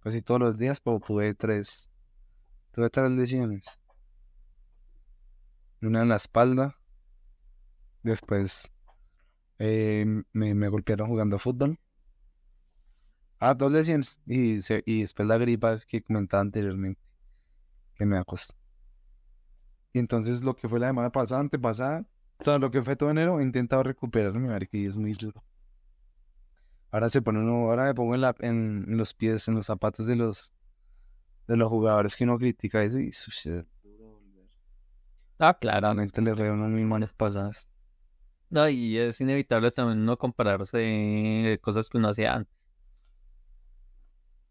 [0.00, 1.90] casi todos los días, pero tuve tres...
[2.72, 3.80] Tuve tres lesiones.
[5.80, 6.76] Una en la espalda.
[8.02, 8.70] Después
[9.58, 11.78] eh, me, me golpearon jugando fútbol.
[13.38, 14.20] Ah, dos lesiones.
[14.26, 17.00] Y, y después la gripa que comentaba anteriormente,
[17.94, 18.54] que me acostó.
[19.92, 22.06] Y entonces lo que fue la semana pasada, antepasada,
[22.38, 25.44] o sea, lo que fue todo enero, he intentado recuperarme, marica, y es muy duro.
[26.90, 29.66] Ahora se pone uno, ahora me pongo en, la, en, en los pies, en los
[29.66, 30.56] zapatos de los
[31.46, 33.66] de los jugadores que uno critica eso y volver.
[35.38, 35.80] Ah, claro.
[35.80, 37.68] Realmente le unas mil manos pasadas.
[38.54, 42.54] No, y es inevitable también uno compararse de cosas que uno hacía antes.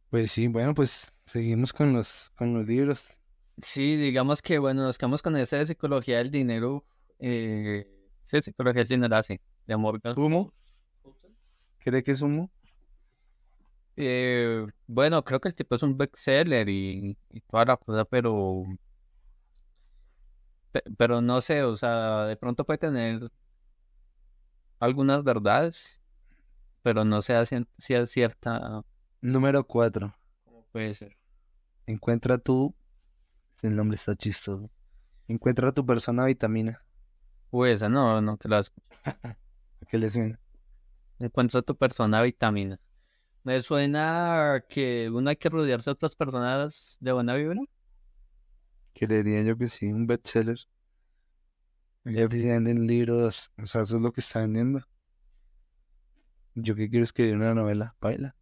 [0.09, 3.19] Pues sí, bueno, pues seguimos con los con los libros.
[3.61, 6.85] Sí, digamos que, bueno, nos quedamos con esa de psicología del dinero.
[7.19, 7.85] Eh,
[8.23, 10.17] sí, psicología del dinero, así, de Morgan.
[10.17, 10.53] ¿Humo?
[11.79, 12.49] ¿Cree que es humo?
[13.95, 18.63] Eh, bueno, creo que el tipo es un bestseller y, y toda la cosa, pero,
[20.71, 23.29] pe- pero no sé, o sea, de pronto puede tener
[24.83, 26.01] algunas verdades,
[26.81, 28.83] pero no a si es cierta.
[29.21, 30.13] Número cuatro.
[30.43, 31.17] ¿Cómo puede ser?
[31.85, 32.75] Encuentra tu...
[33.61, 34.69] El nombre está chistoso.
[35.27, 36.83] Encuentra tu persona vitamina.
[37.49, 38.85] Uy, esa no, no te la escucho.
[39.05, 39.37] ¿A
[39.89, 40.37] qué le suena?
[41.19, 42.77] Encuentra tu persona vitamina.
[43.43, 47.61] Me suena que uno hay que rodearse de otras personas de buena vibra.
[48.93, 50.57] Creería yo que sí, un bestseller.
[52.05, 54.81] Ya venden libros, o sea, eso es lo que está vendiendo.
[56.55, 58.35] Yo que quiero escribir una novela, baila.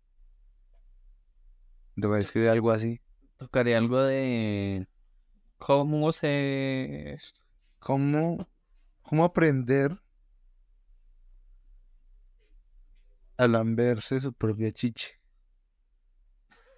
[2.02, 3.00] A escribir algo así.
[3.38, 4.88] Tocaría algo de
[5.60, 7.20] cómo se
[7.82, 8.48] ¿Cómo,
[9.02, 10.00] cómo aprender
[13.38, 15.20] a lamberse su propia chiche?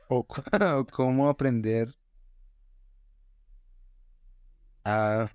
[0.10, 0.26] O,
[0.78, 1.96] o cómo aprender
[4.84, 5.30] a...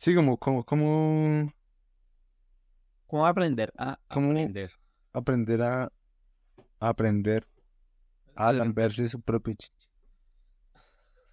[0.00, 1.52] Sí, como, como, como
[3.06, 4.30] cómo aprender a ¿Cómo?
[4.30, 4.70] aprender.
[5.12, 5.92] aprender a,
[6.80, 7.46] a aprender
[8.34, 9.88] a lamberse su propia chiche.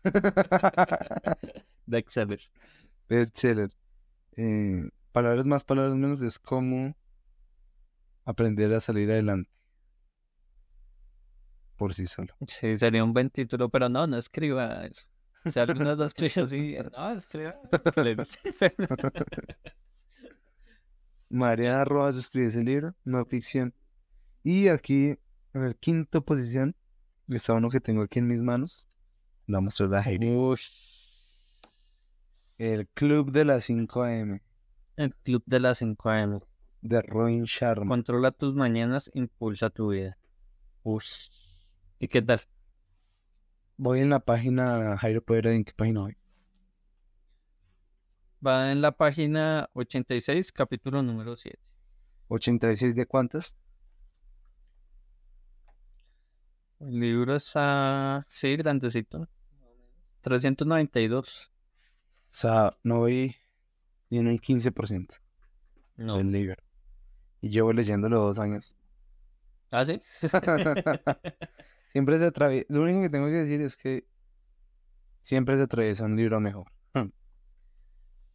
[1.87, 2.37] De Excel.
[3.07, 3.69] Bestseller.
[4.35, 6.93] Eh, palabras más, palabras menos es cómo
[8.25, 9.49] aprender a salir adelante
[11.77, 12.33] por sí solo.
[12.47, 15.07] Sí, sería un buen título, pero no, no escriba eso.
[15.51, 17.59] Si algunos lo escriben así, no, escriba.
[21.29, 23.73] Mariana Rojas escribe ese libro, no ficción.
[24.43, 25.17] Y aquí,
[25.53, 26.75] en la quinta posición,
[27.27, 28.87] está uno que tengo aquí en mis manos.
[29.45, 30.35] La mostrar a Heidi.
[30.35, 30.69] Ush.
[32.57, 34.41] El Club de las 5 AM,
[34.95, 36.39] El club de las 5 AM.
[36.81, 37.87] de Robin Sharma.
[37.87, 40.17] Controla tus mañanas, impulsa tu vida.
[40.83, 41.29] Ush.
[41.99, 42.41] ¿Y qué tal?
[43.77, 46.17] Voy en la página Jairo Pedro, ¿en qué página voy?
[48.45, 51.59] Va en la página 86, capítulo número 7.
[52.29, 53.55] ¿86 de cuántas?
[56.79, 59.27] El libro está, sí, grandecito.
[60.21, 61.51] 392.
[61.51, 63.35] O sea, no voy
[64.09, 65.15] ni en un 15%
[65.95, 66.17] No.
[66.17, 66.55] del libro.
[67.41, 68.75] Y llevo leyéndolo dos años.
[69.71, 70.01] ¿Ah, sí?
[71.87, 72.65] Siempre se atraviesa.
[72.69, 74.05] Lo único que tengo que decir es que
[75.21, 76.67] siempre se atraviesa un libro mejor.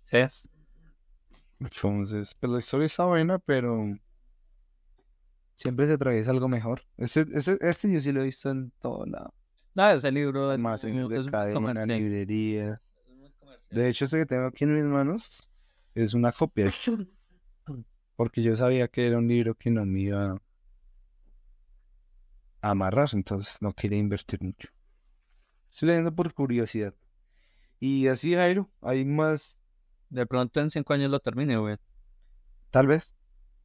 [0.04, 0.48] Sí.
[1.58, 3.94] Entonces, pues la historia está buena, pero
[5.54, 6.82] siempre se atraviesa algo mejor.
[6.98, 9.32] Este, este, este yo sí lo he visto en todo lado.
[9.74, 12.80] No, ese libro Más en muy cadena, comercial.
[13.70, 15.48] De hecho, este que tengo aquí en mis manos
[15.94, 16.70] es una copia.
[18.16, 20.42] Porque yo sabía que era un libro que no me iba a
[22.62, 24.68] amarrar, entonces no quería invertir mucho.
[25.70, 26.94] Estoy leyendo por curiosidad.
[27.80, 29.58] Y así, Jairo, hay más,
[30.08, 31.76] De pronto en cinco años lo termine, güey.
[32.70, 33.14] tal vez.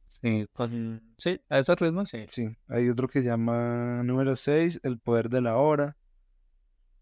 [0.08, 1.14] Sí, con...
[1.16, 2.24] sí, a ese ritmo sí.
[2.28, 5.96] Sí, hay otro que se llama número 6, El poder de la hora.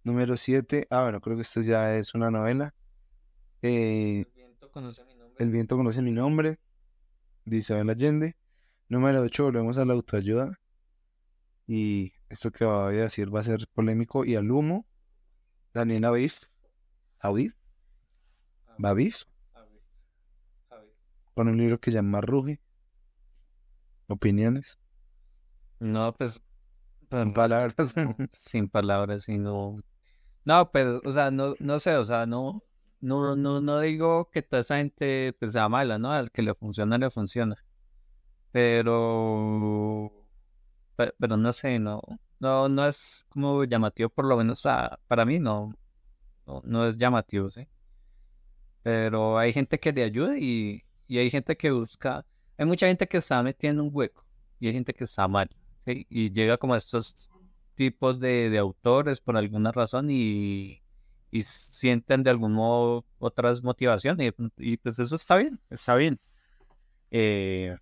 [0.03, 2.75] Número 7, ah, bueno, creo que esto ya es una novela.
[3.63, 5.37] Eh, El viento conoce mi nombre.
[5.45, 6.59] El viento conoce mi nombre,
[7.45, 8.37] de Isabel Allende.
[8.89, 10.59] Número 8, volvemos a la autoayuda.
[11.67, 14.25] Y esto que voy a decir va a ser polémico.
[14.25, 14.87] Y al humo,
[15.75, 16.33] Daniel Aviv.
[17.21, 17.55] Aviv,
[18.79, 19.13] ver.
[21.35, 22.61] con un libro que se llama Ruge.
[24.09, 24.79] Opiniones.
[25.81, 26.41] No, pues,
[27.09, 27.75] pues, En palabras.
[28.33, 29.83] sin palabras, sino...
[30.45, 32.63] No, pues, o sea, no, no sé, o sea, no,
[33.01, 36.13] no, no, no digo que toda esa gente pues, sea mala, ¿no?
[36.13, 37.57] Al que le funciona, le funciona.
[38.53, 40.11] Pero,
[40.97, 42.03] pe- pero no sé, no,
[42.41, 45.75] no, no es como llamativo, por lo menos a- para mí no,
[46.47, 47.69] no, no es llamativo, ¿sí?
[48.83, 52.25] Pero hay gente que le ayuda y, y hay gente que busca,
[52.57, 54.25] hay mucha gente que está metida en un hueco
[54.61, 55.49] y hay gente que está mal,
[55.85, 56.07] ¿sí?
[56.09, 57.31] Y llega como a estos
[57.75, 60.83] tipos de, de autores por alguna razón y,
[61.31, 66.21] y sienten de algún modo otras motivaciones y, y pues eso está bien, está bien.
[67.11, 67.77] Eh,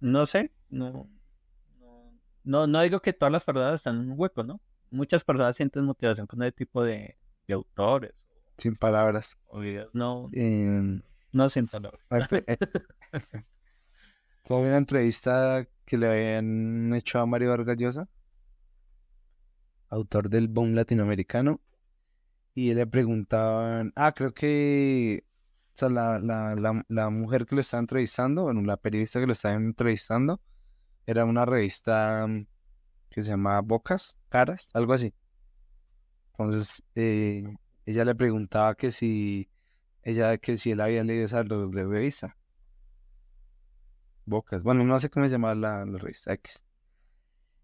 [0.00, 1.08] no sé, no,
[2.44, 4.60] no, no, digo que todas las personas están en un hueco, ¿no?
[4.90, 7.16] Muchas personas sienten motivación con ese tipo de,
[7.46, 8.26] de autores.
[8.58, 9.38] Sin palabras.
[9.92, 11.00] No, Eh,
[11.32, 11.92] no siento la
[14.44, 18.08] Como una entrevista que le habían hecho a Mario Vargas Llosa,
[19.88, 21.60] autor del boom latinoamericano,
[22.54, 25.24] y le preguntaban, ah, creo que
[25.74, 29.26] o sea, la, la, la, la mujer que lo estaba entrevistando, bueno, la periodista que
[29.26, 30.40] lo estaba entrevistando,
[31.06, 32.46] era una revista mm,
[33.10, 35.14] que se llamaba Bocas, Caras, algo así.
[36.32, 37.44] Entonces, eh,
[37.86, 39.48] ella le preguntaba que si
[40.02, 42.36] ella, que si él había leído esa re- re- revista.
[44.24, 44.62] Bocas.
[44.62, 46.64] Bueno, no sé cómo se llama la, revista X.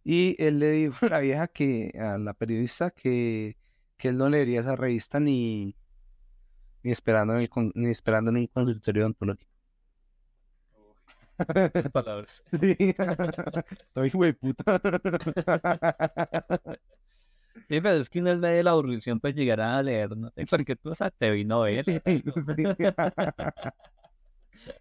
[0.05, 3.57] Y él le dijo a la vieja que, a la periodista, que,
[3.97, 5.77] que él no leería esa revista ni,
[6.83, 9.58] ni esperando en el, ni esperando en un consultorio odontológico.
[11.93, 12.43] palabras.
[12.61, 12.95] Sí.
[13.95, 14.81] No, hijo de puta.
[17.69, 20.33] Sí, pero es que no es medio de la aburrición pues llegar a leer, ¿no?
[20.49, 21.83] Porque tú, o sea, te vi novela.
[22.05, 22.23] Sí.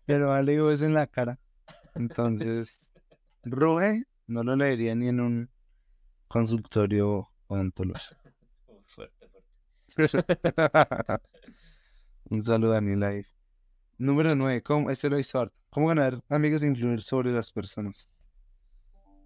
[0.06, 1.40] Pero le digo eso en la cara.
[1.96, 2.80] Entonces,
[3.44, 5.50] Ruge no lo leería ni en un
[6.28, 8.22] consultorio odontológico.
[8.86, 9.28] Fuerte,
[9.90, 10.38] fuerte.
[12.30, 13.24] Un saludo a Daniel ahí.
[13.98, 14.62] Número 9.
[14.62, 15.56] ¿Cómo, este lo hizo harto.
[15.70, 18.10] ¿Cómo ganar amigos e influir sobre las personas?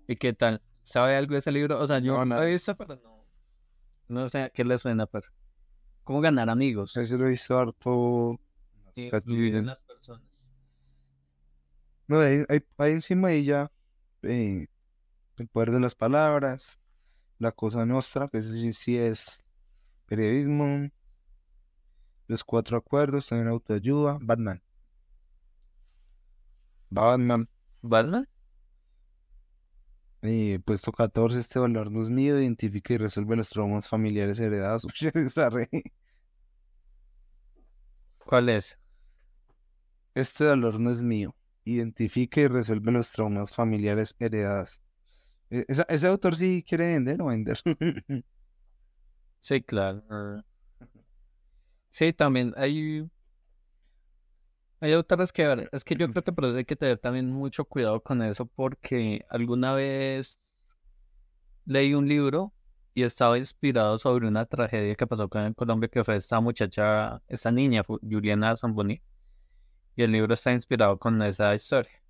[0.07, 0.61] ¿Y qué tal?
[0.83, 1.79] ¿Sabe algo de ese libro?
[1.79, 3.25] O sea, yo No, he visto, pero no.
[4.07, 5.27] No sé a qué le suena, pero.
[6.03, 6.97] ¿Cómo ganar amigos?
[6.97, 8.39] Ese lo hizo harto.
[8.95, 10.23] Influir en las personas.
[12.07, 13.71] No, ahí, ahí- ahí encima de ella,
[14.23, 14.67] eh,
[15.37, 16.79] el poder de las palabras,
[17.39, 19.49] la cosa nostra, que sí, sí es
[20.07, 20.89] periodismo,
[22.31, 24.63] los cuatro acuerdos, también autoayuda, Batman.
[26.91, 27.47] Batman.
[27.81, 28.27] ¿Batman?
[30.23, 34.85] Y puesto 14, este valor no es mío, identifica y resuelve los traumas familiares heredados.
[34.85, 35.69] Uy, está re-
[38.25, 38.79] ¿Cuál es?
[40.15, 41.35] Este dolor no es mío.
[41.65, 44.81] Identifica y resuelve los traumas familiares heredados.
[45.51, 47.59] E- esa- ese autor sí quiere vender o vender.
[49.39, 50.43] Sí, claro.
[51.91, 53.07] Sí, también hay.
[54.79, 55.69] Hay autores que ver.
[55.71, 58.45] Es que yo creo que por eso hay que tener también mucho cuidado con eso,
[58.47, 60.39] porque alguna vez
[61.65, 62.53] leí un libro
[62.93, 67.21] y estaba inspirado sobre una tragedia que pasó acá en Colombia, que fue esta muchacha,
[67.27, 69.01] esta niña, Juliana Zamboni,
[69.95, 72.01] y el libro está inspirado con esa historia.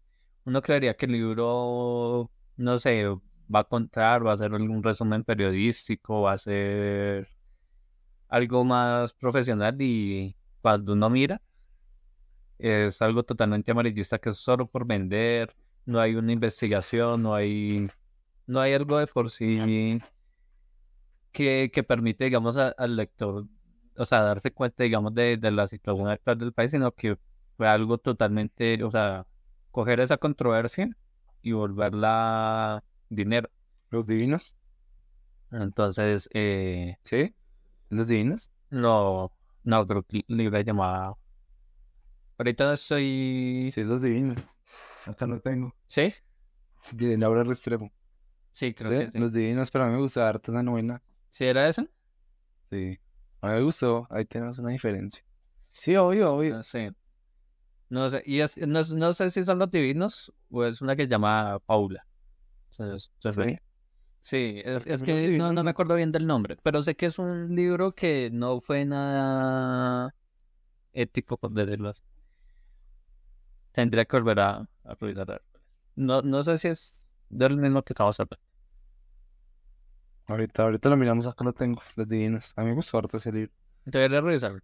[0.45, 3.05] Uno creería que el libro, no sé,
[3.53, 7.27] va a contar, va a hacer algún resumen periodístico, va a ser
[8.31, 11.41] algo más profesional y cuando uno mira
[12.59, 15.55] es algo totalmente amarillista que es solo por vender,
[15.85, 17.87] no hay una investigación, no hay,
[18.47, 19.99] no hay algo de por sí
[21.31, 23.45] que, que permite, digamos, a- al lector,
[23.97, 27.17] o sea, darse cuenta, digamos, de, de la situación actual del país, sino que
[27.57, 29.25] fue algo totalmente, o sea,
[29.71, 30.89] coger esa controversia
[31.41, 33.49] y volverla dinero.
[33.89, 34.55] ¿Los divinos?
[35.51, 37.35] Entonces, eh, ¿Sí?
[37.91, 38.49] ¿Los divinos?
[38.69, 39.31] no,
[39.63, 41.17] no, creo que libro se llamaba...
[42.37, 43.69] Ahorita no estoy...
[43.71, 44.37] Sí, los divinos.
[45.05, 45.75] Acá lo tengo.
[45.87, 46.13] ¿Sí?
[46.93, 47.91] De Laura Restrepo.
[48.51, 49.05] Sí, creo ¿Sí?
[49.05, 49.19] que sí.
[49.19, 51.03] Los divinos, pero a mí me gusta harto esa novela.
[51.29, 51.85] ¿Sí era esa?
[52.69, 52.97] Sí.
[53.41, 54.07] A mí me gustó.
[54.09, 55.23] Ahí tenemos una diferencia.
[55.73, 56.55] Sí, obvio, obvio.
[56.55, 56.93] No sé.
[57.89, 61.03] No sé, y es, no, no sé si son los divinos o es una que
[61.03, 62.07] se llama Paula.
[62.69, 63.57] Sea, Sí.
[64.21, 67.17] Sí, es, es que no, no me acuerdo bien del nombre, pero sé que es
[67.17, 70.15] un libro que no fue nada
[70.93, 72.03] ético, por decirlo así.
[73.71, 75.25] Tendría que volver a, a revisar.
[75.27, 75.41] ver.
[75.95, 76.93] No, no sé si es
[77.29, 78.39] del mismo que acabamos de hablar.
[80.27, 82.53] Ahorita, ahorita lo miramos, acá lo tengo, los divinos.
[82.55, 83.53] A mí me gustó harto ese libro.
[83.85, 84.63] Debería revisar.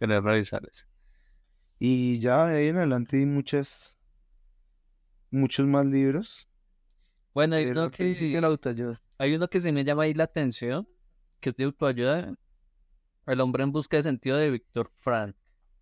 [0.00, 0.84] Debería revisar eso.
[1.78, 3.98] Y ya de ahí en adelante hay muchas,
[5.30, 6.48] muchos más libros.
[7.36, 8.98] Bueno, hay uno que la autoayuda.
[9.18, 10.88] hay uno que sí me llama ahí la atención,
[11.38, 12.34] que es de autoayuda.
[13.26, 15.36] El hombre en busca de sentido de Víctor Frank.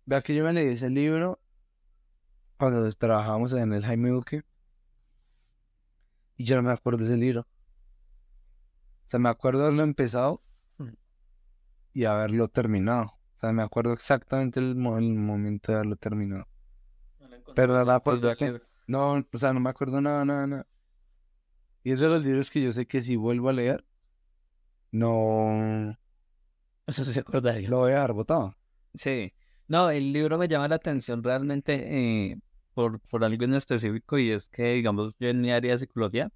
[0.05, 1.39] Vea que yo me leí ese libro
[2.57, 4.43] cuando trabajábamos en el Jaime Duque.
[6.35, 7.47] Y yo no me acuerdo de ese libro.
[9.05, 10.43] O sea, me acuerdo de haberlo empezado
[10.77, 10.89] Mm.
[11.93, 13.03] y haberlo terminado.
[13.35, 16.49] O sea, me acuerdo exactamente el, mo- el momento de haberlo terminado.
[17.55, 20.67] Pero la Pues, verdad que- No, o sea, no me acuerdo nada, nada, nada.
[21.85, 23.85] Y es de los libros que yo sé que si vuelvo a leer,
[24.89, 25.95] no
[26.87, 27.69] Eso se acordaría.
[27.69, 28.55] lo voy a dejar botado.
[28.95, 29.33] Sí,
[29.67, 31.75] no, el libro me llama la atención realmente
[32.31, 32.39] eh,
[32.73, 36.31] por, por algo en específico y es que, digamos, yo en mi área de psicología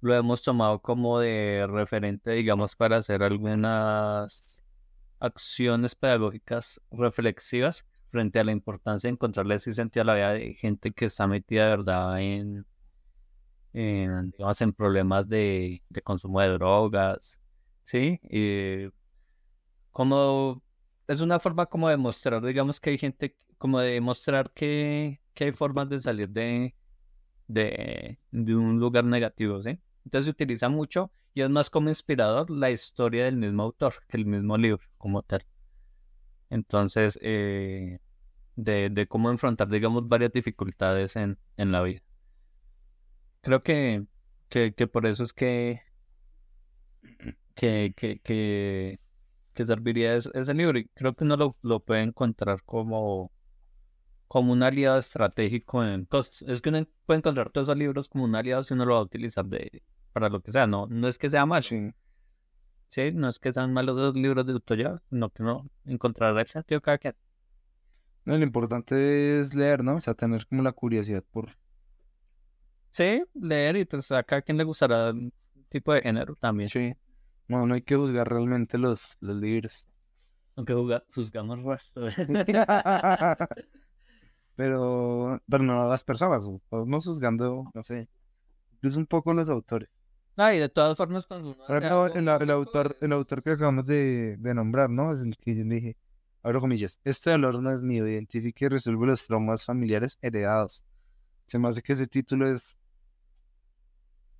[0.00, 4.64] lo hemos tomado como de referente, digamos, para hacer algunas
[5.20, 10.54] acciones pedagógicas reflexivas frente a la importancia de encontrarle ese sentido a la vida de
[10.54, 12.66] gente que está metida de verdad en,
[13.72, 17.40] en, digamos, en problemas de, consumo de drogas,
[17.82, 18.20] ¿sí?
[18.24, 18.88] Y
[19.90, 20.62] como
[21.08, 25.44] es una forma como de mostrar, digamos que hay gente, como de mostrar que, que
[25.44, 26.74] hay formas de salir de,
[27.48, 29.78] de, un lugar negativo, ¿sí?
[30.04, 34.26] Entonces se utiliza mucho y es más como inspirador la historia del mismo autor el
[34.26, 35.44] mismo libro como tal.
[36.48, 38.00] Entonces, eh,
[38.56, 42.02] de, de cómo enfrentar, digamos, varias dificultades en, en la vida.
[43.42, 44.04] Creo que,
[44.48, 45.80] que, que por eso es que,
[47.54, 49.00] que, que, que,
[49.54, 50.78] que serviría ese, ese libro.
[50.78, 53.32] Y creo que uno lo, lo puede encontrar como,
[54.28, 56.42] como un aliado estratégico en cosas.
[56.42, 59.00] Es que uno puede encontrar todos esos libros como un aliado si uno lo va
[59.00, 59.82] a utilizar de,
[60.12, 60.66] para lo que sea.
[60.66, 61.92] No, no es que sea malo, Sí.
[62.88, 63.12] ¿sí?
[63.12, 66.80] No es que sean malos los libros de autoayuda, sino que uno encontrará el sentido
[66.80, 67.14] cada quien.
[68.24, 69.96] No, lo importante es leer, ¿no?
[69.96, 71.56] O sea, tener como la curiosidad por...
[72.90, 75.32] Sí, leer y pues a cada quien le gustará un
[75.68, 76.68] tipo de género también.
[76.68, 76.94] Sí.
[77.48, 79.88] No, no hay que juzgar realmente los, los libros.
[80.56, 80.74] Aunque
[81.14, 82.02] juzgamos resto.
[84.60, 88.10] Pero, pero no a las personas, estamos juzgando, no sé,
[88.74, 89.88] incluso un poco los autores.
[90.36, 93.52] Ah, y de todas formas cuando uno hace algo el, el autor, el autor que
[93.52, 95.14] acabamos de, de nombrar, ¿no?
[95.14, 95.96] Es el que yo le dije,
[96.42, 100.84] abro comillas, este dolor no es mío, identifique y resuelve los traumas familiares heredados.
[101.46, 102.79] Se me hace que ese título es...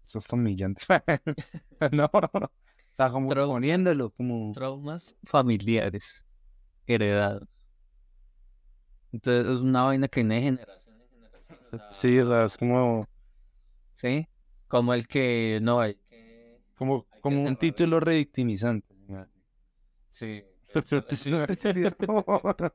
[0.02, 0.84] Eso está humillante.
[1.92, 2.52] no, no, no.
[2.90, 4.52] Está como poniéndolo, como...
[4.52, 6.24] traumas familiares
[6.86, 7.48] heredados.
[9.12, 11.58] Entonces es una vaina que de generación en generación.
[11.60, 13.06] o sea, Sí, o sea, es como,
[13.94, 14.26] Sí,
[14.68, 16.60] como el que no hay que...
[16.76, 18.94] como, Hay que como un título revictimizante.
[20.08, 20.42] Sí.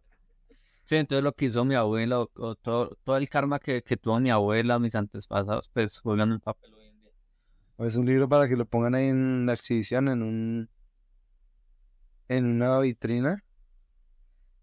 [0.87, 0.97] Sí.
[0.97, 4.19] Entonces lo que hizo mi abuela, o, o todo, todo el karma que, que tuvo
[4.19, 6.74] mi abuela, mis antepasados, pues juegan un papel.
[7.77, 10.69] O es un libro para que lo pongan ahí en la exhibición, en un
[12.27, 13.43] en una vitrina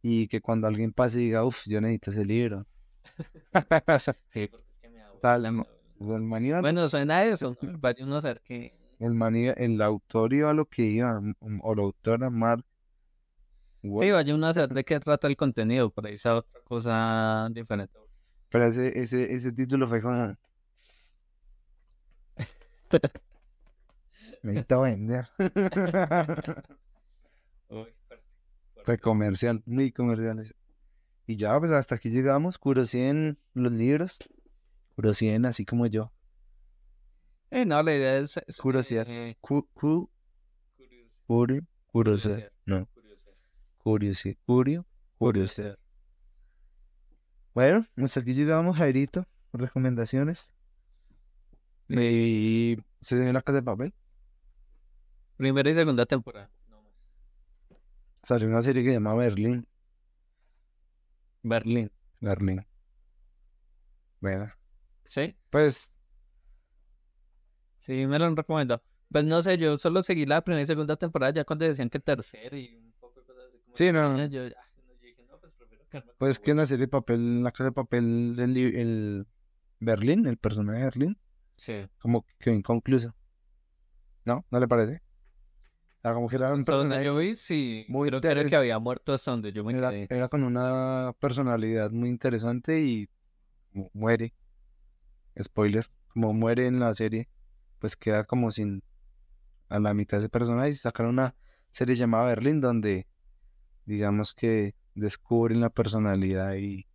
[0.03, 2.67] y que cuando alguien pase diga, uff, yo necesito ese libro.
[4.29, 7.79] Sí, porque es que El man iba, Bueno, suena a eso, ¿no?
[7.79, 8.75] Vaya uno a saber que...
[8.99, 12.65] el, man iba- el autor iba a lo que iba, m- o la autora Mar.
[13.83, 17.49] Sí, vaya uno a saber de qué trata el contenido, por ahí sea otra cosa
[17.53, 17.93] diferente.
[18.49, 20.35] Pero ese, ese, ese título fue como,
[24.43, 25.29] necesito vender.
[28.85, 30.41] Fue comercial, muy comercial.
[30.41, 30.55] ese.
[31.27, 32.59] Y ya, pues hasta aquí llegamos.
[32.59, 34.19] Curosien los libros.
[34.97, 36.13] Curosien así como yo.
[37.51, 38.39] Eh, no, la idea es...
[38.47, 39.07] es, Curiosidad.
[39.09, 40.11] eh, Cu, cu,
[41.27, 42.89] curio, curiosidad, No,
[43.79, 44.37] curiosidad.
[44.47, 44.87] Curio,
[45.19, 45.79] curiosidad.
[47.55, 49.27] Bueno, hasta aquí llegamos, Jairito.
[49.53, 50.55] Recomendaciones.
[52.01, 53.93] Y se en la casa de papel.
[55.37, 56.51] Primera y segunda temporada.
[58.23, 59.67] Salió una serie que se llama Berlín.
[61.43, 61.91] Berlín.
[62.21, 62.65] Berlín.
[64.21, 64.47] Bueno,
[65.07, 65.35] ¿Sí?
[65.51, 66.01] pues
[67.81, 68.83] Sí, me lo han recomendado.
[69.11, 71.99] Pues no sé, yo solo seguí la primera y segunda temporada ya cuando decían que
[71.99, 73.59] tercera y un poco de cosas así.
[73.59, 74.17] Como Sí, no.
[74.19, 74.55] Yo, yo
[75.01, 78.37] dije, no, pues prefiero Pues que en la serie de papel, la casa de papel
[78.37, 79.27] del li- el
[79.81, 81.19] Berlín, el personaje de Berlín,
[81.63, 81.87] Sí.
[82.01, 83.15] como que inconcluso.
[84.25, 84.45] ¿No?
[84.51, 85.01] ¿No le parece?
[86.03, 87.85] Sea, como que era un personaje, yo vi, sí.
[87.89, 90.09] muy creo que era que había muerto hasta donde yo me era, quedé.
[90.11, 93.09] era con una personalidad muy interesante y
[93.71, 94.35] mu- muere.
[95.41, 97.29] Spoiler, como muere en la serie,
[97.79, 98.83] pues queda como sin
[99.69, 101.37] a la mitad de ese personaje y sacaron una
[101.71, 103.07] serie llamada Berlín donde
[103.87, 106.89] digamos que descubren la personalidad y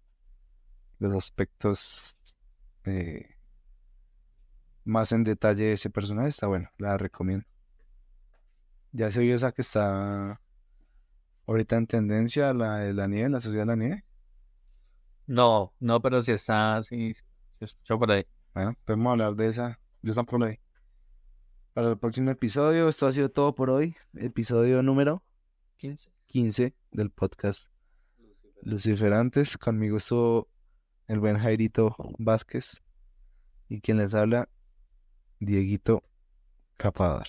[1.00, 2.18] los aspectos
[2.84, 3.37] eh,
[4.88, 6.30] más en detalle de ese personaje.
[6.30, 7.46] Está bueno, la recomiendo.
[8.92, 10.42] Ya se vio esa que está
[11.46, 14.06] ahorita en tendencia, la de la nieve, la sociedad de la nieve.
[15.28, 17.14] No, no, pero si está, sí,
[17.60, 18.26] escucho por ahí.
[18.54, 19.80] Bueno, podemos hablar de esa.
[20.02, 20.60] Yo tampoco la vi.
[21.74, 23.96] Para el próximo episodio, esto ha sido todo por hoy.
[24.16, 25.24] Episodio número
[25.78, 26.10] 15.
[26.28, 27.72] 15 del podcast
[28.62, 29.58] Luciferantes.
[29.58, 30.50] Conmigo estuvo
[31.08, 32.82] el buen Jairito Vázquez
[33.70, 34.50] y quien les habla,
[35.40, 36.04] Dieguito
[36.78, 37.28] Capadar.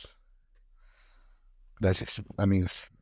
[1.80, 2.92] Gracias, amigos.